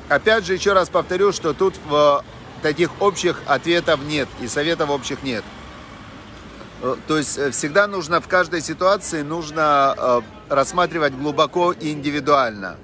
Опять 0.10 0.46
же, 0.48 0.56
еще 0.56 0.74
раз 0.74 0.90
повторю, 0.90 1.32
что 1.32 1.54
тут 1.54 1.76
в 1.88 2.24
таких 2.62 2.90
общих 3.02 3.42
ответов 3.46 4.00
нет 4.04 4.28
и 4.42 4.48
советов 4.48 4.90
общих 4.90 5.24
нет. 5.24 5.44
Э, 6.82 6.96
то 7.08 7.18
есть 7.18 7.38
э, 7.38 7.52
всегда 7.52 7.88
нужно 7.88 8.22
в 8.22 8.28
каждой 8.28 8.62
ситуации 8.62 9.22
нужно 9.22 10.24
рассматривать 10.50 11.14
глубоко 11.14 11.72
и 11.72 11.92
индивидуально. 11.92 12.78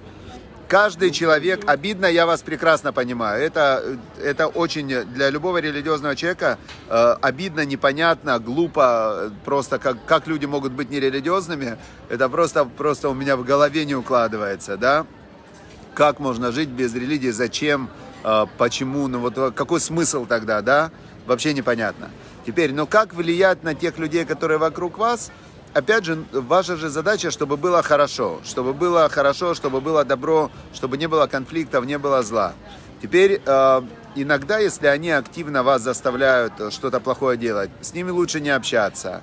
Каждый 0.72 1.12
человек, 1.12 1.70
обидно, 1.70 2.06
я 2.06 2.26
вас 2.26 2.44
прекрасно 2.44 2.94
понимаю, 2.94 3.44
это, 3.44 3.98
это 4.24 4.48
очень 4.48 4.88
для 4.88 5.30
любого 5.30 5.58
религиозного 5.58 6.16
человека 6.16 6.60
э, 6.88 7.16
обидно, 7.22 7.66
непонятно, 7.66 8.40
глупо, 8.40 9.34
просто 9.44 9.80
как, 9.80 10.06
как 10.06 10.28
люди 10.28 10.46
могут 10.46 10.72
быть 10.72 10.90
нерелигиозными, 10.90 11.78
это 12.08 12.30
просто, 12.30 12.64
просто 12.64 13.10
у 13.10 13.14
меня 13.14 13.36
в 13.36 13.44
голове 13.44 13.84
не 13.84 13.96
укладывается, 13.96 14.78
да, 14.78 15.06
как 15.94 16.22
можно 16.22 16.54
жить 16.54 16.70
без 16.70 16.96
религии, 16.96 17.32
зачем, 17.32 17.90
э, 17.90 18.11
почему, 18.58 19.08
ну 19.08 19.20
вот 19.20 19.54
какой 19.56 19.80
смысл 19.80 20.26
тогда, 20.26 20.62
да, 20.62 20.92
вообще 21.26 21.54
непонятно. 21.54 22.10
Теперь, 22.46 22.74
но 22.74 22.86
как 22.88 23.14
влиять 23.14 23.64
на 23.64 23.76
тех 23.76 23.98
людей, 23.98 24.26
которые 24.26 24.58
вокруг 24.58 24.98
вас– 24.98 25.32
опять 25.74 26.06
же, 26.06 26.24
ваша 26.32 26.76
же 26.76 26.90
задача, 26.90 27.32
чтобы 27.32 27.58
было 27.58 27.82
хорошо, 27.84 28.40
чтобы 28.44 28.74
было 28.74 29.10
хорошо, 29.10 29.54
чтобы 29.54 29.82
было 29.82 30.04
добро, 30.04 30.52
чтобы 30.74 30.98
не 30.98 31.08
было 31.08 31.28
конфликтов, 31.28 31.86
не 31.86 31.98
было 31.98 32.24
зла. 32.24 32.54
Теперь, 33.02 33.42
э, 33.44 33.82
иногда, 34.16 34.60
если 34.60 34.88
они 34.88 35.12
активно 35.12 35.64
вас 35.64 35.82
заставляют 35.82 36.54
что-то 36.72 37.00
плохое 37.00 37.38
делать, 37.38 37.72
с 37.82 37.94
ними 37.94 38.12
лучше 38.12 38.40
не 38.40 38.50
общаться. 38.50 39.22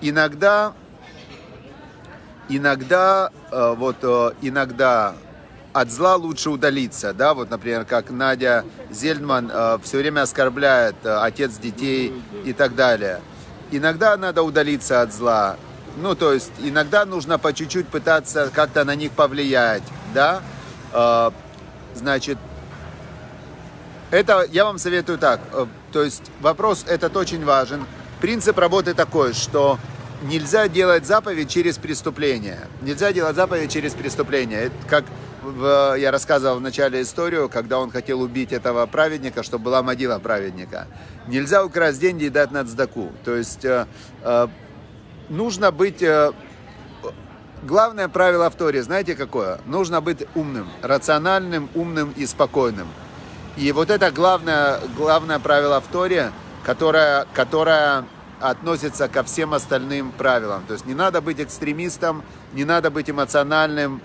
Иногда, 0.00 0.72
иногда, 2.48 3.30
э, 3.50 3.74
вот, 3.76 3.96
э, 4.02 4.32
иногда 4.42 5.14
от 5.80 5.90
зла 5.90 6.16
лучше 6.16 6.50
удалиться, 6.50 7.12
да, 7.12 7.34
вот, 7.34 7.50
например, 7.50 7.84
как 7.84 8.10
Надя 8.10 8.64
Зельдман 8.90 9.50
э, 9.52 9.78
все 9.82 9.98
время 9.98 10.22
оскорбляет 10.22 10.96
э, 11.04 11.16
отец 11.16 11.56
детей 11.58 12.12
и 12.44 12.52
так 12.52 12.74
далее. 12.74 13.20
Иногда 13.70 14.16
надо 14.16 14.42
удалиться 14.42 15.02
от 15.02 15.12
зла, 15.12 15.56
ну, 16.00 16.14
то 16.14 16.32
есть 16.32 16.52
иногда 16.58 17.04
нужно 17.04 17.38
по 17.38 17.52
чуть-чуть 17.52 17.88
пытаться 17.88 18.50
как-то 18.52 18.84
на 18.84 18.94
них 18.94 19.12
повлиять, 19.12 19.82
да. 20.14 20.42
Э, 20.92 21.30
значит, 21.94 22.38
это 24.10 24.46
я 24.50 24.64
вам 24.64 24.78
советую 24.78 25.18
так. 25.18 25.40
Э, 25.52 25.66
то 25.92 26.02
есть 26.02 26.22
вопрос 26.40 26.84
этот 26.88 27.16
очень 27.16 27.44
важен. 27.44 27.84
Принцип 28.20 28.58
работы 28.58 28.94
такой, 28.94 29.32
что 29.32 29.78
нельзя 30.22 30.68
делать 30.68 31.06
заповедь 31.06 31.50
через 31.50 31.78
преступление. 31.78 32.66
Нельзя 32.82 33.12
делать 33.12 33.36
заповедь 33.36 33.72
через 33.72 33.92
преступление. 33.92 34.64
Это 34.64 34.74
как 34.88 35.04
я 35.96 36.10
рассказывал 36.10 36.56
в 36.56 36.60
начале 36.60 37.02
историю, 37.02 37.48
когда 37.48 37.78
он 37.78 37.90
хотел 37.90 38.20
убить 38.20 38.52
этого 38.52 38.86
праведника, 38.86 39.42
чтобы 39.42 39.66
была 39.66 39.82
могила 39.82 40.18
праведника. 40.18 40.86
Нельзя 41.26 41.64
украсть 41.64 42.00
деньги 42.00 42.24
и 42.24 42.30
дать 42.30 42.50
на 42.50 42.64
цдаку. 42.64 43.12
То 43.24 43.36
есть 43.36 43.64
э, 43.64 43.86
э, 44.22 44.48
нужно 45.28 45.70
быть... 45.72 46.02
Э, 46.02 46.32
главное 47.62 48.08
правило 48.08 48.48
в 48.50 48.54
Торе, 48.54 48.82
знаете 48.82 49.14
какое? 49.14 49.60
Нужно 49.66 50.00
быть 50.00 50.26
умным, 50.34 50.68
рациональным, 50.82 51.68
умным 51.74 52.12
и 52.16 52.26
спокойным. 52.26 52.88
И 53.56 53.72
вот 53.72 53.90
это 53.90 54.10
главное, 54.10 54.78
главное 54.96 55.38
правило 55.38 55.80
в 55.80 55.86
Торе, 55.88 56.30
которое, 56.64 57.26
которое 57.34 58.04
относится 58.40 59.08
ко 59.08 59.24
всем 59.24 59.54
остальным 59.54 60.12
правилам. 60.12 60.64
То 60.66 60.74
есть 60.74 60.86
не 60.86 60.94
надо 60.94 61.20
быть 61.20 61.40
экстремистом, 61.40 62.22
не 62.52 62.64
надо 62.64 62.90
быть 62.90 63.10
эмоциональным, 63.10 64.00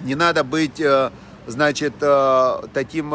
не 0.00 0.14
надо 0.14 0.44
быть, 0.44 0.80
э, 0.80 1.10
значит, 1.46 1.94
э, 2.00 2.62
таким, 2.72 3.14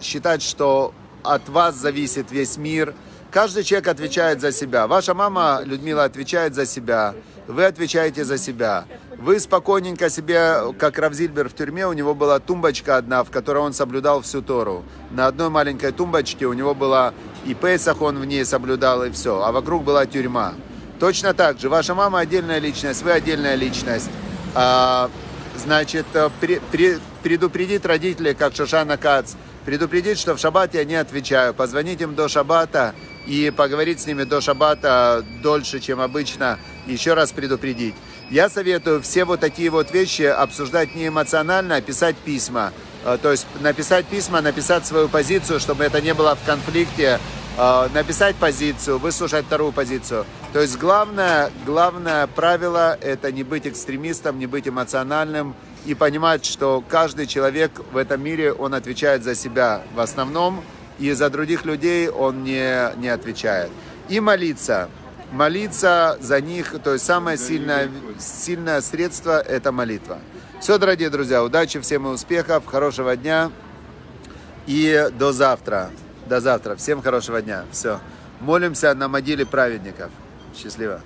считать, 0.00 0.42
что 0.42 0.92
от 1.22 1.48
вас 1.48 1.76
зависит 1.76 2.30
весь 2.30 2.56
мир– 2.56 2.94
Каждый 3.36 3.64
человек 3.64 3.88
отвечает 3.88 4.40
за 4.40 4.50
себя. 4.50 4.86
Ваша 4.86 5.12
мама, 5.12 5.60
Людмила, 5.62 6.04
отвечает 6.04 6.54
за 6.54 6.64
себя. 6.64 7.14
Вы 7.46 7.66
отвечаете 7.66 8.24
за 8.24 8.38
себя. 8.38 8.86
Вы 9.18 9.38
спокойненько 9.40 10.08
себе, 10.08 10.72
как 10.78 10.98
Равзильбер 10.98 11.50
в 11.50 11.54
тюрьме, 11.54 11.86
у 11.86 11.92
него 11.92 12.14
была 12.14 12.38
тумбочка 12.38 12.96
одна, 12.96 13.24
в 13.24 13.30
которой 13.30 13.58
он 13.58 13.74
соблюдал 13.74 14.22
всю 14.22 14.40
Тору. 14.40 14.84
На 15.10 15.26
одной 15.26 15.50
маленькой 15.50 15.92
тумбочке 15.92 16.46
у 16.46 16.54
него 16.54 16.74
была 16.74 17.12
и 17.44 17.52
Песах 17.52 18.00
он 18.00 18.18
в 18.18 18.24
ней 18.24 18.42
соблюдал, 18.46 19.04
и 19.04 19.10
все. 19.10 19.42
А 19.42 19.52
вокруг 19.52 19.84
была 19.84 20.06
тюрьма. 20.06 20.54
Точно 20.98 21.34
так 21.34 21.60
же, 21.60 21.68
ваша 21.68 21.94
мама 21.94 22.20
отдельная 22.20 22.58
личность, 22.58 23.02
вы 23.02 23.12
отдельная 23.12 23.54
личность. 23.54 24.10
Значит, 25.58 26.06
э, 26.14 26.28
при, 26.40 26.60
при, 26.70 26.98
предупредит 27.22 27.86
родителей, 27.86 28.34
как 28.34 28.54
Шошана 28.54 28.96
Кац, 28.96 29.34
предупредить, 29.64 30.18
что 30.18 30.34
в 30.34 30.38
шаббат 30.38 30.74
я 30.74 30.84
не 30.84 30.94
отвечаю. 30.94 31.54
Позвонить 31.54 32.00
им 32.00 32.14
до 32.14 32.28
шаббата 32.28 32.94
и 33.26 33.52
поговорить 33.54 34.00
с 34.00 34.06
ними 34.06 34.24
до 34.24 34.40
шаббата 34.40 35.24
дольше, 35.42 35.80
чем 35.80 36.00
обычно. 36.00 36.58
Еще 36.86 37.14
раз 37.14 37.32
предупредить. 37.32 37.94
Я 38.30 38.48
советую 38.48 39.02
все 39.02 39.24
вот 39.24 39.40
такие 39.40 39.70
вот 39.70 39.92
вещи 39.92 40.22
обсуждать 40.22 40.94
не 40.94 41.08
эмоционально, 41.08 41.76
а 41.76 41.80
писать 41.80 42.16
письма. 42.16 42.72
Э, 43.04 43.18
то 43.20 43.30
есть 43.30 43.46
написать 43.60 44.06
письма, 44.06 44.40
написать 44.40 44.84
свою 44.84 45.08
позицию, 45.08 45.60
чтобы 45.60 45.84
это 45.84 46.00
не 46.00 46.12
было 46.12 46.36
в 46.36 46.44
конфликте, 46.44 47.18
написать 47.56 48.36
позицию, 48.36 48.98
выслушать 48.98 49.46
вторую 49.46 49.72
позицию. 49.72 50.26
То 50.52 50.60
есть 50.60 50.76
главное, 50.78 51.50
главное 51.64 52.26
правило– 52.26 52.98
это 53.00 53.32
не 53.32 53.44
быть 53.44 53.66
экстремистом, 53.66 54.38
не 54.38 54.46
быть 54.46 54.68
эмоциональным 54.68 55.54
и 55.86 55.94
понимать, 55.94 56.44
что 56.44 56.82
каждый 56.86 57.26
человек 57.26 57.80
в 57.92 57.96
этом 57.96 58.22
мире, 58.22 58.52
он 58.52 58.74
отвечает 58.74 59.24
за 59.24 59.34
себя 59.34 59.82
в 59.94 60.00
основном, 60.00 60.62
и 60.98 61.12
за 61.12 61.30
других 61.30 61.64
людей 61.64 62.08
он 62.08 62.44
не, 62.44 62.94
не 62.96 63.08
отвечает. 63.08 63.70
И 64.08 64.20
молиться. 64.20 64.88
Молиться 65.32 66.18
за 66.20 66.40
них, 66.40 66.76
то 66.84 66.92
есть 66.92 67.04
самое 67.04 67.36
сильное, 67.36 67.90
сильное 68.18 68.80
средство– 68.80 69.40
это 69.48 69.72
молитва. 69.72 70.18
Все, 70.60 70.78
дорогие 70.78 71.10
друзья, 71.10 71.42
удачи, 71.42 71.80
всем 71.80 72.06
и 72.06 72.10
успехов, 72.10 72.64
хорошего 72.66 73.16
дня 73.16 73.50
и 74.66 75.08
до 75.18 75.32
завтра. 75.32 75.90
До 76.28 76.40
завтра. 76.40 76.76
Всем 76.76 77.02
хорошего 77.02 77.40
дня. 77.40 77.64
Все. 77.70 78.00
Молимся 78.40 78.94
на 78.94 79.08
могиле 79.08 79.46
праведников. 79.46 80.10
Счастливо. 80.54 81.00